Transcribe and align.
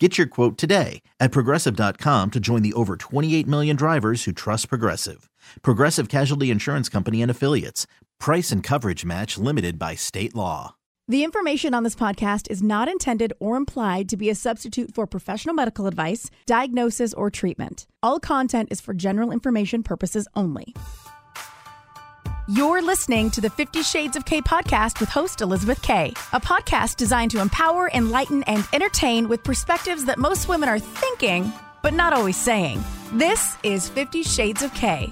Get 0.00 0.18
your 0.18 0.26
quote 0.26 0.58
today 0.58 1.02
at 1.20 1.30
progressive.com 1.30 2.32
to 2.32 2.40
join 2.40 2.62
the 2.62 2.72
over 2.72 2.96
28 2.96 3.46
million 3.46 3.76
drivers 3.76 4.24
who 4.24 4.32
trust 4.32 4.68
Progressive. 4.68 5.30
Progressive 5.62 6.08
Casualty 6.08 6.50
Insurance 6.50 6.88
Company 6.88 7.22
and 7.22 7.30
Affiliates. 7.30 7.86
Price 8.18 8.50
and 8.50 8.60
coverage 8.60 9.04
match 9.04 9.38
limited 9.38 9.78
by 9.78 9.94
state 9.94 10.34
law. 10.34 10.74
The 11.06 11.22
information 11.22 11.74
on 11.74 11.84
this 11.84 11.94
podcast 11.94 12.50
is 12.50 12.62
not 12.62 12.88
intended 12.88 13.34
or 13.38 13.56
implied 13.56 14.08
to 14.08 14.16
be 14.16 14.30
a 14.30 14.34
substitute 14.34 14.92
for 14.92 15.06
professional 15.06 15.54
medical 15.54 15.86
advice, 15.86 16.28
diagnosis, 16.44 17.14
or 17.14 17.30
treatment. 17.30 17.86
All 18.02 18.18
content 18.18 18.70
is 18.72 18.80
for 18.80 18.94
general 18.94 19.30
information 19.30 19.84
purposes 19.84 20.26
only. 20.34 20.74
You're 22.46 22.82
listening 22.82 23.30
to 23.30 23.40
the 23.40 23.48
50 23.48 23.82
Shades 23.82 24.16
of 24.18 24.26
K 24.26 24.42
podcast 24.42 25.00
with 25.00 25.08
host 25.08 25.40
Elizabeth 25.40 25.80
K, 25.80 26.12
a 26.34 26.38
podcast 26.38 26.96
designed 26.96 27.30
to 27.30 27.40
empower, 27.40 27.88
enlighten, 27.94 28.42
and 28.42 28.68
entertain 28.74 29.30
with 29.30 29.42
perspectives 29.42 30.04
that 30.04 30.18
most 30.18 30.46
women 30.46 30.68
are 30.68 30.78
thinking, 30.78 31.50
but 31.82 31.94
not 31.94 32.12
always 32.12 32.36
saying. 32.36 32.84
This 33.14 33.56
is 33.62 33.88
50 33.88 34.22
Shades 34.24 34.62
of 34.62 34.74
K. 34.74 35.10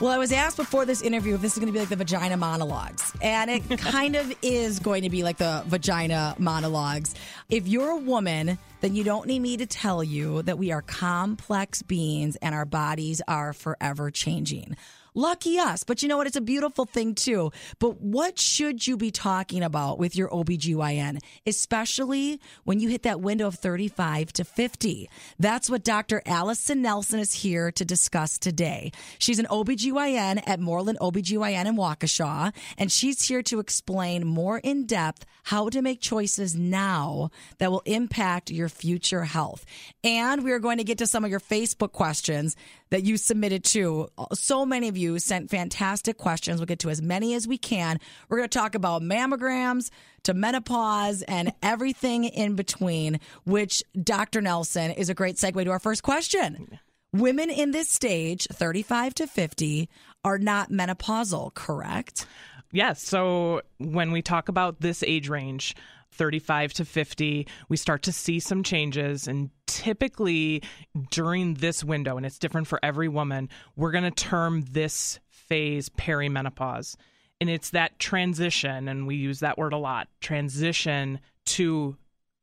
Well, 0.00 0.10
I 0.10 0.16
was 0.16 0.32
asked 0.32 0.56
before 0.56 0.86
this 0.86 1.02
interview 1.02 1.34
if 1.34 1.42
this 1.42 1.52
is 1.52 1.58
going 1.58 1.66
to 1.66 1.74
be 1.74 1.78
like 1.80 1.90
the 1.90 1.96
vagina 1.96 2.38
monologues, 2.38 3.12
and 3.20 3.50
it 3.50 3.68
kind 3.78 4.16
of 4.16 4.32
is 4.40 4.78
going 4.78 5.02
to 5.02 5.10
be 5.10 5.22
like 5.22 5.36
the 5.36 5.62
vagina 5.66 6.34
monologues. 6.38 7.14
If 7.50 7.68
you're 7.68 7.90
a 7.90 7.98
woman, 7.98 8.58
then 8.80 8.94
you 8.94 9.04
don't 9.04 9.26
need 9.26 9.40
me 9.40 9.58
to 9.58 9.66
tell 9.66 10.02
you 10.02 10.40
that 10.44 10.56
we 10.56 10.72
are 10.72 10.80
complex 10.80 11.82
beings 11.82 12.36
and 12.36 12.54
our 12.54 12.64
bodies 12.64 13.20
are 13.28 13.52
forever 13.52 14.10
changing. 14.10 14.74
Lucky 15.18 15.58
us. 15.58 15.82
But 15.82 16.00
you 16.00 16.08
know 16.08 16.16
what? 16.16 16.28
It's 16.28 16.36
a 16.36 16.40
beautiful 16.40 16.84
thing 16.84 17.16
too. 17.16 17.50
But 17.80 18.00
what 18.00 18.38
should 18.38 18.86
you 18.86 18.96
be 18.96 19.10
talking 19.10 19.64
about 19.64 19.98
with 19.98 20.14
your 20.14 20.28
OBGYN, 20.28 21.18
especially 21.44 22.40
when 22.62 22.78
you 22.78 22.88
hit 22.88 23.02
that 23.02 23.20
window 23.20 23.48
of 23.48 23.56
35 23.56 24.32
to 24.34 24.44
50? 24.44 25.10
That's 25.40 25.68
what 25.68 25.82
Dr. 25.82 26.22
Allison 26.24 26.82
Nelson 26.82 27.18
is 27.18 27.32
here 27.32 27.72
to 27.72 27.84
discuss 27.84 28.38
today. 28.38 28.92
She's 29.18 29.40
an 29.40 29.46
OBGYN 29.46 30.44
at 30.46 30.60
Moreland 30.60 31.00
OBGYN 31.00 31.66
in 31.66 31.76
Waukesha, 31.76 32.54
and 32.78 32.92
she's 32.92 33.20
here 33.26 33.42
to 33.42 33.58
explain 33.58 34.24
more 34.24 34.58
in 34.58 34.86
depth 34.86 35.26
how 35.42 35.68
to 35.70 35.82
make 35.82 36.00
choices 36.00 36.54
now 36.54 37.30
that 37.58 37.72
will 37.72 37.82
impact 37.86 38.52
your 38.52 38.68
future 38.68 39.24
health. 39.24 39.66
And 40.04 40.44
we 40.44 40.52
are 40.52 40.60
going 40.60 40.78
to 40.78 40.84
get 40.84 40.98
to 40.98 41.08
some 41.08 41.24
of 41.24 41.30
your 41.32 41.40
Facebook 41.40 41.90
questions 41.90 42.54
that 42.90 43.04
you 43.04 43.16
submitted 43.16 43.64
to. 43.64 44.08
So 44.34 44.64
many 44.64 44.88
of 44.88 44.96
you 44.96 45.18
sent 45.18 45.50
fantastic 45.50 46.16
questions. 46.18 46.58
We'll 46.58 46.66
get 46.66 46.78
to 46.80 46.90
as 46.90 47.02
many 47.02 47.34
as 47.34 47.46
we 47.46 47.58
can. 47.58 48.00
We're 48.28 48.38
going 48.38 48.48
to 48.48 48.58
talk 48.58 48.74
about 48.74 49.02
mammograms 49.02 49.90
to 50.24 50.34
menopause 50.34 51.22
and 51.22 51.52
everything 51.62 52.24
in 52.24 52.54
between, 52.54 53.20
which 53.44 53.82
Dr. 54.02 54.40
Nelson 54.40 54.90
is 54.92 55.08
a 55.08 55.14
great 55.14 55.36
segue 55.36 55.64
to 55.64 55.70
our 55.70 55.78
first 55.78 56.02
question. 56.02 56.78
Women 57.12 57.50
in 57.50 57.70
this 57.70 57.88
stage, 57.88 58.46
35 58.52 59.14
to 59.14 59.26
50, 59.26 59.88
are 60.24 60.38
not 60.38 60.70
menopausal, 60.70 61.54
correct? 61.54 62.26
Yes. 62.70 63.02
So 63.02 63.62
when 63.78 64.12
we 64.12 64.20
talk 64.20 64.48
about 64.48 64.80
this 64.80 65.02
age 65.02 65.28
range, 65.28 65.74
35 66.12 66.72
to 66.74 66.84
50, 66.84 67.46
we 67.68 67.76
start 67.76 68.02
to 68.02 68.12
see 68.12 68.40
some 68.40 68.62
changes. 68.62 69.28
And 69.28 69.50
typically 69.66 70.62
during 71.10 71.54
this 71.54 71.84
window, 71.84 72.16
and 72.16 72.26
it's 72.26 72.38
different 72.38 72.66
for 72.66 72.80
every 72.82 73.08
woman, 73.08 73.48
we're 73.76 73.92
going 73.92 74.04
to 74.04 74.10
term 74.10 74.64
this 74.70 75.20
phase 75.28 75.88
perimenopause. 75.88 76.96
And 77.40 77.48
it's 77.48 77.70
that 77.70 77.98
transition, 77.98 78.88
and 78.88 79.06
we 79.06 79.14
use 79.14 79.40
that 79.40 79.58
word 79.58 79.72
a 79.72 79.78
lot 79.78 80.08
transition 80.20 81.20
to 81.46 81.96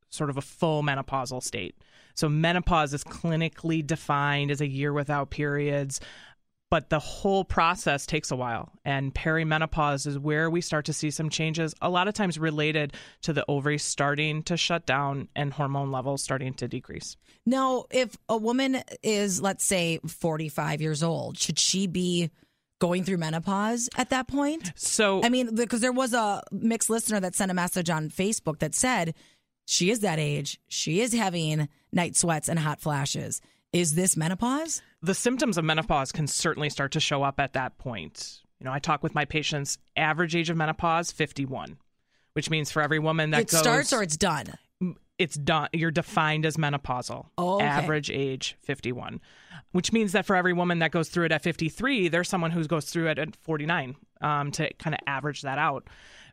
sort 0.08 0.30
of 0.30 0.38
a 0.38 0.42
full 0.42 0.82
menopausal 0.82 1.42
state. 1.42 1.76
So, 2.14 2.30
menopause 2.30 2.94
is 2.94 3.04
clinically 3.04 3.86
defined 3.86 4.50
as 4.50 4.62
a 4.62 4.66
year 4.66 4.94
without 4.94 5.28
periods 5.28 6.00
but 6.70 6.90
the 6.90 6.98
whole 6.98 7.44
process 7.44 8.06
takes 8.06 8.30
a 8.30 8.36
while. 8.36 8.72
And 8.84 9.14
perimenopause 9.14 10.06
is 10.06 10.18
where 10.18 10.50
we 10.50 10.60
start 10.60 10.86
to 10.86 10.92
see 10.92 11.10
some 11.10 11.30
changes 11.30 11.74
a 11.80 11.88
lot 11.88 12.08
of 12.08 12.14
times 12.14 12.38
related 12.38 12.92
to 13.22 13.32
the 13.32 13.44
ovaries 13.48 13.84
starting 13.84 14.42
to 14.44 14.56
shut 14.56 14.86
down 14.86 15.28
and 15.36 15.52
hormone 15.52 15.92
levels 15.92 16.22
starting 16.22 16.54
to 16.54 16.68
decrease. 16.68 17.16
Now 17.44 17.84
if 17.90 18.16
a 18.28 18.36
woman 18.36 18.82
is 19.02 19.40
let's 19.40 19.64
say 19.64 20.00
45 20.06 20.80
years 20.80 21.02
old 21.02 21.38
should 21.38 21.58
she 21.58 21.86
be 21.86 22.30
going 22.78 23.04
through 23.04 23.18
menopause 23.18 23.88
at 23.96 24.10
that 24.10 24.26
point? 24.28 24.72
So 24.74 25.22
i 25.22 25.28
mean 25.28 25.54
because 25.54 25.80
there 25.80 25.92
was 25.92 26.12
a 26.12 26.42
mixed 26.50 26.90
listener 26.90 27.20
that 27.20 27.34
sent 27.34 27.50
a 27.50 27.54
message 27.54 27.88
on 27.90 28.10
facebook 28.10 28.58
that 28.58 28.74
said 28.74 29.14
she 29.66 29.90
is 29.90 30.00
that 30.00 30.18
age. 30.18 30.60
She 30.68 31.00
is 31.00 31.12
having 31.12 31.68
night 31.92 32.16
sweats 32.16 32.48
and 32.48 32.58
hot 32.58 32.80
flashes 32.80 33.40
is 33.72 33.94
this 33.94 34.16
menopause? 34.16 34.82
The 35.02 35.14
symptoms 35.14 35.58
of 35.58 35.64
menopause 35.64 36.12
can 36.12 36.26
certainly 36.26 36.70
start 36.70 36.92
to 36.92 37.00
show 37.00 37.22
up 37.22 37.40
at 37.40 37.52
that 37.54 37.78
point. 37.78 38.40
You 38.58 38.64
know, 38.64 38.72
I 38.72 38.78
talk 38.78 39.02
with 39.02 39.14
my 39.14 39.24
patients, 39.24 39.78
average 39.96 40.34
age 40.34 40.50
of 40.50 40.56
menopause, 40.56 41.12
51, 41.12 41.76
which 42.32 42.48
means 42.48 42.70
for 42.70 42.80
every 42.80 42.98
woman 42.98 43.30
that 43.30 43.42
it 43.42 43.50
goes. 43.50 43.60
starts 43.60 43.92
or 43.92 44.02
it's 44.02 44.16
done? 44.16 44.54
It's 45.18 45.36
done. 45.36 45.68
You're 45.72 45.90
defined 45.90 46.44
as 46.46 46.56
menopausal. 46.56 47.26
Oh, 47.38 47.56
okay. 47.56 47.64
Average 47.64 48.10
age, 48.10 48.56
51, 48.62 49.20
which 49.72 49.92
means 49.92 50.12
that 50.12 50.26
for 50.26 50.36
every 50.36 50.52
woman 50.52 50.78
that 50.80 50.90
goes 50.90 51.08
through 51.08 51.26
it 51.26 51.32
at 51.32 51.42
53, 51.42 52.08
there's 52.08 52.28
someone 52.28 52.50
who 52.50 52.64
goes 52.66 52.86
through 52.86 53.08
it 53.08 53.18
at 53.18 53.36
49 53.36 53.96
um, 54.20 54.50
to 54.52 54.72
kind 54.74 54.94
of 54.94 55.00
average 55.06 55.42
that 55.42 55.58
out. 55.58 55.88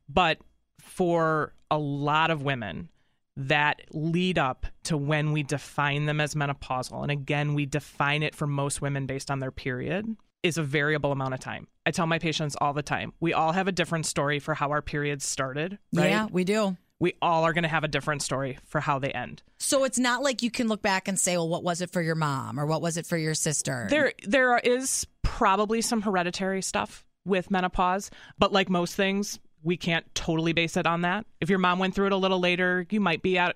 But 0.09 0.39
for 0.81 1.53
a 1.71 1.77
lot 1.77 2.29
of 2.29 2.43
women, 2.43 2.89
that 3.35 3.81
lead 3.91 4.37
up 4.37 4.65
to 4.83 4.97
when 4.97 5.31
we 5.31 5.43
define 5.43 6.05
them 6.05 6.21
as 6.21 6.35
menopausal. 6.35 7.01
And 7.01 7.11
again, 7.11 7.53
we 7.53 7.65
define 7.65 8.23
it 8.23 8.35
for 8.35 8.47
most 8.47 8.81
women 8.81 9.05
based 9.05 9.31
on 9.31 9.39
their 9.39 9.51
period 9.51 10.15
is 10.43 10.57
a 10.57 10.63
variable 10.63 11.11
amount 11.11 11.33
of 11.33 11.39
time. 11.39 11.67
I 11.85 11.91
tell 11.91 12.05
my 12.05 12.19
patients 12.19 12.55
all 12.59 12.73
the 12.73 12.83
time, 12.83 13.13
we 13.19 13.33
all 13.33 13.53
have 13.53 13.67
a 13.67 13.71
different 13.71 14.05
story 14.05 14.39
for 14.39 14.53
how 14.53 14.69
our 14.71 14.81
periods 14.81 15.25
started, 15.25 15.79
right? 15.93 16.09
Yeah, 16.09 16.27
we 16.29 16.43
do. 16.43 16.77
We 16.99 17.13
all 17.21 17.43
are 17.43 17.53
going 17.53 17.63
to 17.63 17.69
have 17.69 17.83
a 17.83 17.89
different 17.89 18.21
story 18.21 18.59
for 18.65 18.79
how 18.79 18.99
they 18.99 19.11
end. 19.11 19.41
So 19.57 19.83
it's 19.83 19.97
not 19.97 20.21
like 20.21 20.41
you 20.41 20.51
can 20.51 20.67
look 20.67 20.81
back 20.81 21.07
and 21.07 21.19
say, 21.19 21.35
"Well, 21.35 21.49
what 21.49 21.63
was 21.63 21.81
it 21.81 21.91
for 21.91 22.01
your 22.01 22.15
mom 22.15 22.59
or 22.59 22.65
what 22.65 22.81
was 22.81 22.97
it 22.97 23.05
for 23.05 23.17
your 23.17 23.33
sister?" 23.33 23.87
There 23.89 24.13
there 24.23 24.57
is 24.57 25.07
probably 25.21 25.81
some 25.81 26.01
hereditary 26.01 26.61
stuff 26.61 27.03
with 27.25 27.49
menopause, 27.51 28.11
but 28.37 28.53
like 28.53 28.69
most 28.69 28.95
things, 28.95 29.39
we 29.63 29.77
can't 29.77 30.05
totally 30.13 30.53
base 30.53 30.77
it 30.77 30.85
on 30.85 31.01
that. 31.01 31.25
If 31.41 31.49
your 31.49 31.59
mom 31.59 31.79
went 31.79 31.95
through 31.95 32.07
it 32.07 32.11
a 32.11 32.17
little 32.17 32.39
later, 32.39 32.85
you 32.89 32.99
might 32.99 33.21
be 33.21 33.37
at 33.37 33.55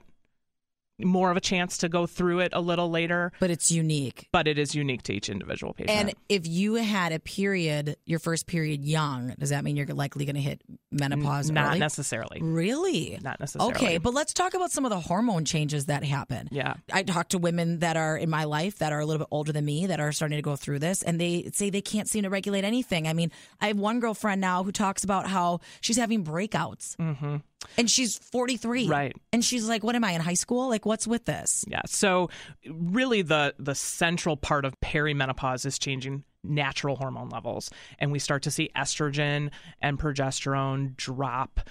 more 0.99 1.31
of 1.31 1.37
a 1.37 1.41
chance 1.41 1.77
to 1.79 1.89
go 1.89 2.07
through 2.07 2.39
it 2.39 2.51
a 2.53 2.61
little 2.61 2.89
later. 2.89 3.31
But 3.39 3.51
it's 3.51 3.71
unique. 3.71 4.27
But 4.31 4.47
it 4.47 4.57
is 4.57 4.75
unique 4.75 5.03
to 5.03 5.13
each 5.13 5.29
individual 5.29 5.73
patient. 5.73 5.97
And 5.97 6.13
if 6.29 6.47
you 6.47 6.75
had 6.75 7.11
a 7.11 7.19
period, 7.19 7.97
your 8.05 8.19
first 8.19 8.47
period 8.47 8.83
young, 8.83 9.35
does 9.39 9.49
that 9.49 9.63
mean 9.63 9.75
you're 9.75 9.87
likely 9.87 10.25
going 10.25 10.35
to 10.35 10.41
hit 10.41 10.61
menopause? 10.91 11.49
N- 11.49 11.55
not 11.55 11.69
early? 11.71 11.79
necessarily. 11.79 12.39
Really? 12.41 13.19
Not 13.21 13.39
necessarily. 13.39 13.75
Okay, 13.75 13.97
but 13.97 14.13
let's 14.13 14.33
talk 14.33 14.53
about 14.53 14.71
some 14.71 14.85
of 14.85 14.91
the 14.91 14.99
hormone 14.99 15.45
changes 15.45 15.85
that 15.85 16.03
happen. 16.03 16.49
Yeah. 16.51 16.75
I 16.91 17.03
talk 17.03 17.29
to 17.29 17.37
women 17.37 17.79
that 17.79 17.97
are 17.97 18.17
in 18.17 18.29
my 18.29 18.45
life 18.45 18.79
that 18.79 18.91
are 18.91 18.99
a 18.99 19.05
little 19.05 19.19
bit 19.19 19.27
older 19.31 19.51
than 19.51 19.65
me 19.65 19.87
that 19.87 19.99
are 19.99 20.11
starting 20.11 20.37
to 20.37 20.41
go 20.41 20.55
through 20.55 20.79
this, 20.79 21.03
and 21.03 21.19
they 21.19 21.49
say 21.53 21.69
they 21.69 21.81
can't 21.81 22.09
seem 22.09 22.23
to 22.23 22.29
regulate 22.29 22.63
anything. 22.63 23.07
I 23.07 23.13
mean, 23.13 23.31
I 23.61 23.67
have 23.67 23.77
one 23.77 23.99
girlfriend 23.99 24.41
now 24.41 24.63
who 24.63 24.71
talks 24.71 25.03
about 25.03 25.27
how 25.27 25.59
she's 25.81 25.97
having 25.97 26.23
breakouts. 26.23 26.95
Mm-hmm. 26.97 27.37
And 27.77 27.89
she's 27.89 28.17
43. 28.17 28.87
Right. 28.87 29.15
And 29.33 29.43
she's 29.43 29.67
like, 29.67 29.83
what 29.83 29.95
am 29.95 30.03
I 30.03 30.11
in 30.11 30.21
high 30.21 30.33
school? 30.33 30.69
Like, 30.69 30.85
what's 30.85 31.07
with 31.07 31.25
this? 31.25 31.65
Yeah. 31.67 31.81
So, 31.85 32.29
really, 32.69 33.21
the, 33.21 33.55
the 33.59 33.75
central 33.75 34.37
part 34.37 34.65
of 34.65 34.79
perimenopause 34.79 35.65
is 35.65 35.77
changing 35.79 36.23
natural 36.43 36.95
hormone 36.95 37.29
levels. 37.29 37.69
And 37.99 38.11
we 38.11 38.19
start 38.19 38.43
to 38.43 38.51
see 38.51 38.69
estrogen 38.75 39.51
and 39.81 39.99
progesterone 39.99 40.95
drop 40.95 41.61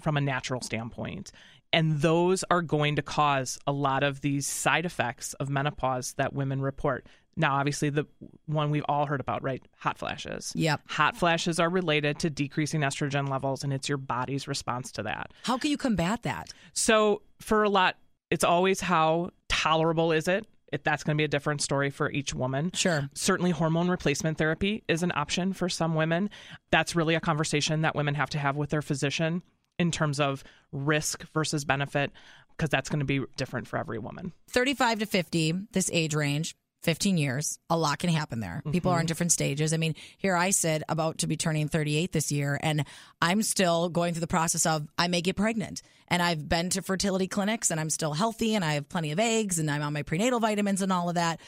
from 0.00 0.16
a 0.16 0.20
natural 0.20 0.60
standpoint. 0.60 1.32
And 1.72 2.00
those 2.00 2.44
are 2.50 2.62
going 2.62 2.96
to 2.96 3.02
cause 3.02 3.58
a 3.66 3.72
lot 3.72 4.02
of 4.02 4.22
these 4.22 4.46
side 4.46 4.84
effects 4.84 5.34
of 5.34 5.48
menopause 5.48 6.14
that 6.14 6.32
women 6.32 6.60
report. 6.60 7.06
Now, 7.36 7.54
obviously, 7.54 7.90
the 7.90 8.06
one 8.46 8.70
we've 8.70 8.84
all 8.88 9.06
heard 9.06 9.20
about, 9.20 9.42
right? 9.42 9.62
Hot 9.78 9.98
flashes. 9.98 10.52
Yep. 10.54 10.82
Hot 10.88 11.16
flashes 11.16 11.58
are 11.58 11.70
related 11.70 12.18
to 12.20 12.30
decreasing 12.30 12.82
estrogen 12.82 13.28
levels, 13.28 13.64
and 13.64 13.72
it's 13.72 13.88
your 13.88 13.98
body's 13.98 14.48
response 14.48 14.92
to 14.92 15.02
that. 15.04 15.32
How 15.44 15.56
can 15.56 15.70
you 15.70 15.76
combat 15.76 16.22
that? 16.24 16.52
So, 16.72 17.22
for 17.40 17.62
a 17.62 17.68
lot, 17.68 17.96
it's 18.30 18.44
always 18.44 18.80
how 18.80 19.30
tolerable 19.48 20.12
is 20.12 20.28
it? 20.28 20.46
It, 20.72 20.84
that's 20.84 21.02
going 21.02 21.16
to 21.16 21.20
be 21.20 21.24
a 21.24 21.28
different 21.28 21.62
story 21.62 21.90
for 21.90 22.10
each 22.10 22.32
woman. 22.32 22.70
Sure. 22.74 23.08
Certainly, 23.14 23.52
hormone 23.52 23.88
replacement 23.88 24.38
therapy 24.38 24.84
is 24.88 25.02
an 25.02 25.12
option 25.14 25.52
for 25.52 25.68
some 25.68 25.94
women. 25.94 26.30
That's 26.70 26.94
really 26.94 27.14
a 27.14 27.20
conversation 27.20 27.82
that 27.82 27.94
women 27.94 28.14
have 28.14 28.30
to 28.30 28.38
have 28.38 28.56
with 28.56 28.70
their 28.70 28.82
physician 28.82 29.42
in 29.78 29.90
terms 29.90 30.20
of 30.20 30.44
risk 30.72 31.24
versus 31.32 31.64
benefit, 31.64 32.12
because 32.56 32.68
that's 32.68 32.88
going 32.88 33.00
to 33.00 33.06
be 33.06 33.22
different 33.36 33.66
for 33.66 33.78
every 33.78 33.98
woman. 33.98 34.32
35 34.50 35.00
to 35.00 35.06
50, 35.06 35.54
this 35.72 35.90
age 35.92 36.14
range, 36.14 36.54
15 36.82 37.18
years, 37.18 37.58
a 37.68 37.76
lot 37.76 37.98
can 37.98 38.10
happen 38.10 38.40
there. 38.40 38.62
People 38.72 38.90
are 38.90 38.94
in 38.94 39.00
mm-hmm. 39.00 39.06
different 39.06 39.32
stages. 39.32 39.72
I 39.72 39.76
mean, 39.76 39.94
here 40.16 40.34
I 40.34 40.50
sit 40.50 40.82
about 40.88 41.18
to 41.18 41.26
be 41.26 41.36
turning 41.36 41.68
38 41.68 42.12
this 42.12 42.32
year, 42.32 42.58
and 42.62 42.84
I'm 43.20 43.42
still 43.42 43.88
going 43.88 44.14
through 44.14 44.22
the 44.22 44.26
process 44.26 44.64
of 44.64 44.88
I 44.96 45.08
may 45.08 45.20
get 45.20 45.36
pregnant. 45.36 45.82
And 46.08 46.22
I've 46.22 46.48
been 46.48 46.70
to 46.70 46.82
fertility 46.82 47.28
clinics 47.28 47.70
and 47.70 47.78
I'm 47.78 47.90
still 47.90 48.12
healthy 48.12 48.56
and 48.56 48.64
I 48.64 48.74
have 48.74 48.88
plenty 48.88 49.12
of 49.12 49.20
eggs 49.20 49.60
and 49.60 49.70
I'm 49.70 49.82
on 49.82 49.92
my 49.92 50.02
prenatal 50.02 50.40
vitamins 50.40 50.82
and 50.82 50.92
all 50.92 51.08
of 51.08 51.14
that. 51.14 51.40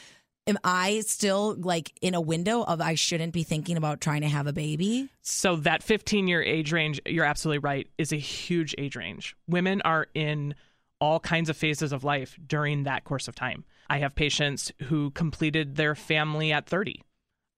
Am 0.47 0.57
I 0.63 1.01
still 1.01 1.55
like 1.57 1.91
in 2.01 2.15
a 2.15 2.21
window 2.21 2.63
of 2.63 2.79
I 2.79 2.95
shouldn't 2.95 3.33
be 3.33 3.43
thinking 3.43 3.75
about 3.75 3.99
trying 3.99 4.21
to 4.21 4.29
have 4.29 4.47
a 4.47 4.53
baby? 4.53 5.09
So 5.21 5.57
that 5.57 5.83
15 5.83 6.27
year 6.27 6.41
age 6.41 6.71
range, 6.71 7.01
you're 7.05 7.25
absolutely 7.25 7.59
right, 7.59 7.87
is 7.97 8.13
a 8.13 8.17
huge 8.17 8.73
age 8.77 8.95
range. 8.95 9.35
Women 9.47 9.81
are 9.81 10.07
in 10.13 10.55
all 10.99 11.19
kinds 11.19 11.49
of 11.49 11.57
phases 11.57 11.91
of 11.91 12.05
life 12.05 12.37
during 12.45 12.83
that 12.83 13.03
course 13.03 13.27
of 13.27 13.35
time. 13.35 13.65
I 13.89 13.99
have 13.99 14.15
patients 14.15 14.71
who 14.83 15.11
completed 15.11 15.75
their 15.75 15.95
family 15.95 16.51
at 16.51 16.67
30. 16.67 17.01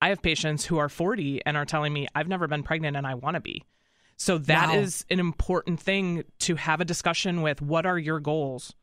I 0.00 0.10
have 0.10 0.22
patients 0.22 0.64
who 0.66 0.78
are 0.78 0.88
40 0.88 1.40
and 1.46 1.56
are 1.56 1.64
telling 1.64 1.92
me, 1.92 2.06
I've 2.14 2.28
never 2.28 2.46
been 2.46 2.62
pregnant 2.62 2.96
and 2.96 3.06
I 3.06 3.14
want 3.14 3.34
to 3.34 3.40
be. 3.40 3.62
So 4.16 4.38
that 4.38 4.74
is 4.74 5.04
Wow. 5.10 5.14
an 5.14 5.20
important 5.20 5.80
thing 5.80 6.24
to 6.40 6.56
have 6.56 6.80
a 6.80 6.84
discussion 6.84 7.42
with 7.42 7.60
what 7.60 7.86
are 7.86 7.98
your 7.98 8.20
goals 8.20 8.74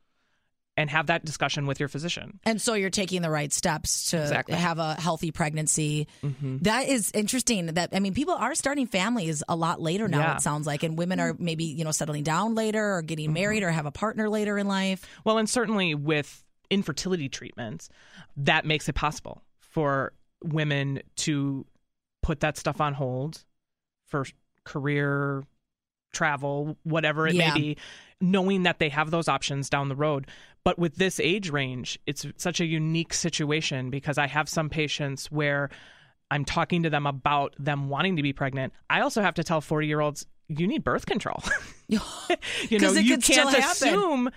and 0.76 0.90
have 0.90 1.08
that 1.08 1.24
discussion 1.24 1.68
with 1.68 1.80
your 1.80 1.88
physician. 1.88 2.40
And 2.46 2.60
so 2.60 2.74
you're 2.74 2.90
taking 2.90 3.22
the 3.22 3.30
right 3.30 3.54
steps 3.54 4.10
to 4.12 4.22
Exactly. 4.22 4.56
have 4.56 4.80
a 4.80 4.96
healthy 4.96 5.32
pregnancy. 5.32 6.08
Mm-hmm. 6.24 6.58
That 6.62 6.88
is 6.88 7.12
interesting. 7.14 7.68
That 7.68 7.90
I 7.94 8.00
mean, 8.00 8.14
people 8.16 8.34
are 8.34 8.56
starting 8.56 8.88
families 8.88 9.44
a 9.48 9.56
lot 9.56 9.82
later 9.82 10.08
now. 10.08 10.20
Yeah. 10.20 10.36
It 10.38 10.42
sounds 10.42 10.66
like, 10.66 10.82
and 10.82 10.98
women 10.98 11.20
are 11.20 11.36
maybe 11.38 11.66
you 11.66 11.84
know 11.84 11.92
settling 11.92 12.24
down 12.24 12.56
later 12.56 12.96
or 12.96 13.02
getting 13.04 13.26
mm-hmm. 13.26 13.34
married 13.34 13.64
or 13.64 13.70
have 13.70 13.86
a 13.86 13.92
partner 13.92 14.30
later 14.30 14.58
in 14.58 14.68
life. 14.68 15.06
Well, 15.24 15.38
and 15.38 15.48
certainly 15.50 15.94
with 15.94 16.44
infertility 16.70 17.30
treatments, 17.30 17.90
that 18.38 18.66
makes 18.66 18.88
it 18.90 18.94
possible 18.96 19.44
for 19.60 20.14
women 20.44 21.02
to 21.18 21.66
put 22.22 22.40
that 22.42 22.58
stuff 22.58 22.80
on 22.82 22.94
hold 22.94 23.44
for 24.08 24.26
career, 24.64 25.44
travel, 26.14 26.78
whatever 26.84 27.28
it 27.28 27.36
Yeah. 27.36 27.54
may 27.54 27.60
be, 27.60 27.78
knowing 28.22 28.64
that 28.64 28.80
they 28.80 28.90
have 28.90 29.12
those 29.12 29.28
options 29.28 29.70
down 29.70 29.90
the 29.90 29.96
road. 29.96 30.28
But 30.64 30.80
with 30.80 30.96
this 30.96 31.20
age 31.20 31.50
range, 31.50 32.00
it's 32.06 32.26
such 32.38 32.62
a 32.62 32.66
unique 32.66 33.14
situation 33.14 33.90
because 33.90 34.18
I 34.18 34.28
have 34.28 34.48
some 34.48 34.70
patients 34.70 35.32
where 35.32 35.70
I'm 36.32 36.46
talking 36.46 36.84
to 36.84 36.90
them 36.90 37.06
about 37.06 37.54
them 37.60 37.90
wanting 37.90 38.16
to 38.16 38.24
be 38.24 38.32
pregnant. 38.32 38.74
I 38.90 39.02
also 39.02 39.22
have 39.22 39.34
to 39.36 39.44
tell 39.44 39.60
40 39.60 39.88
year 39.88 40.00
olds, 40.00 40.26
you 40.48 40.68
need 40.68 40.84
birth 40.84 41.06
control. 41.06 41.44
you 41.88 42.00
know 42.80 42.92
you 42.92 43.18
can't 43.18 43.50
happen. 43.56 44.30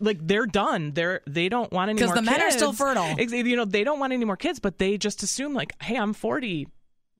Like 0.00 0.18
they're 0.26 0.46
done. 0.46 0.92
They're 0.92 1.22
they 1.26 1.48
don't 1.48 1.72
want 1.72 1.90
any 1.90 1.98
kids. 1.98 2.12
Because 2.12 2.24
the 2.24 2.30
men 2.30 2.40
are 2.42 2.50
still 2.50 2.72
fertile. 2.72 3.18
You 3.18 3.56
know, 3.56 3.64
they 3.64 3.84
don't 3.84 3.98
want 3.98 4.12
any 4.12 4.24
more 4.24 4.36
kids, 4.36 4.60
but 4.60 4.78
they 4.78 4.98
just 4.98 5.22
assume 5.22 5.54
like, 5.54 5.80
hey, 5.82 5.96
I'm 5.96 6.12
40. 6.12 6.68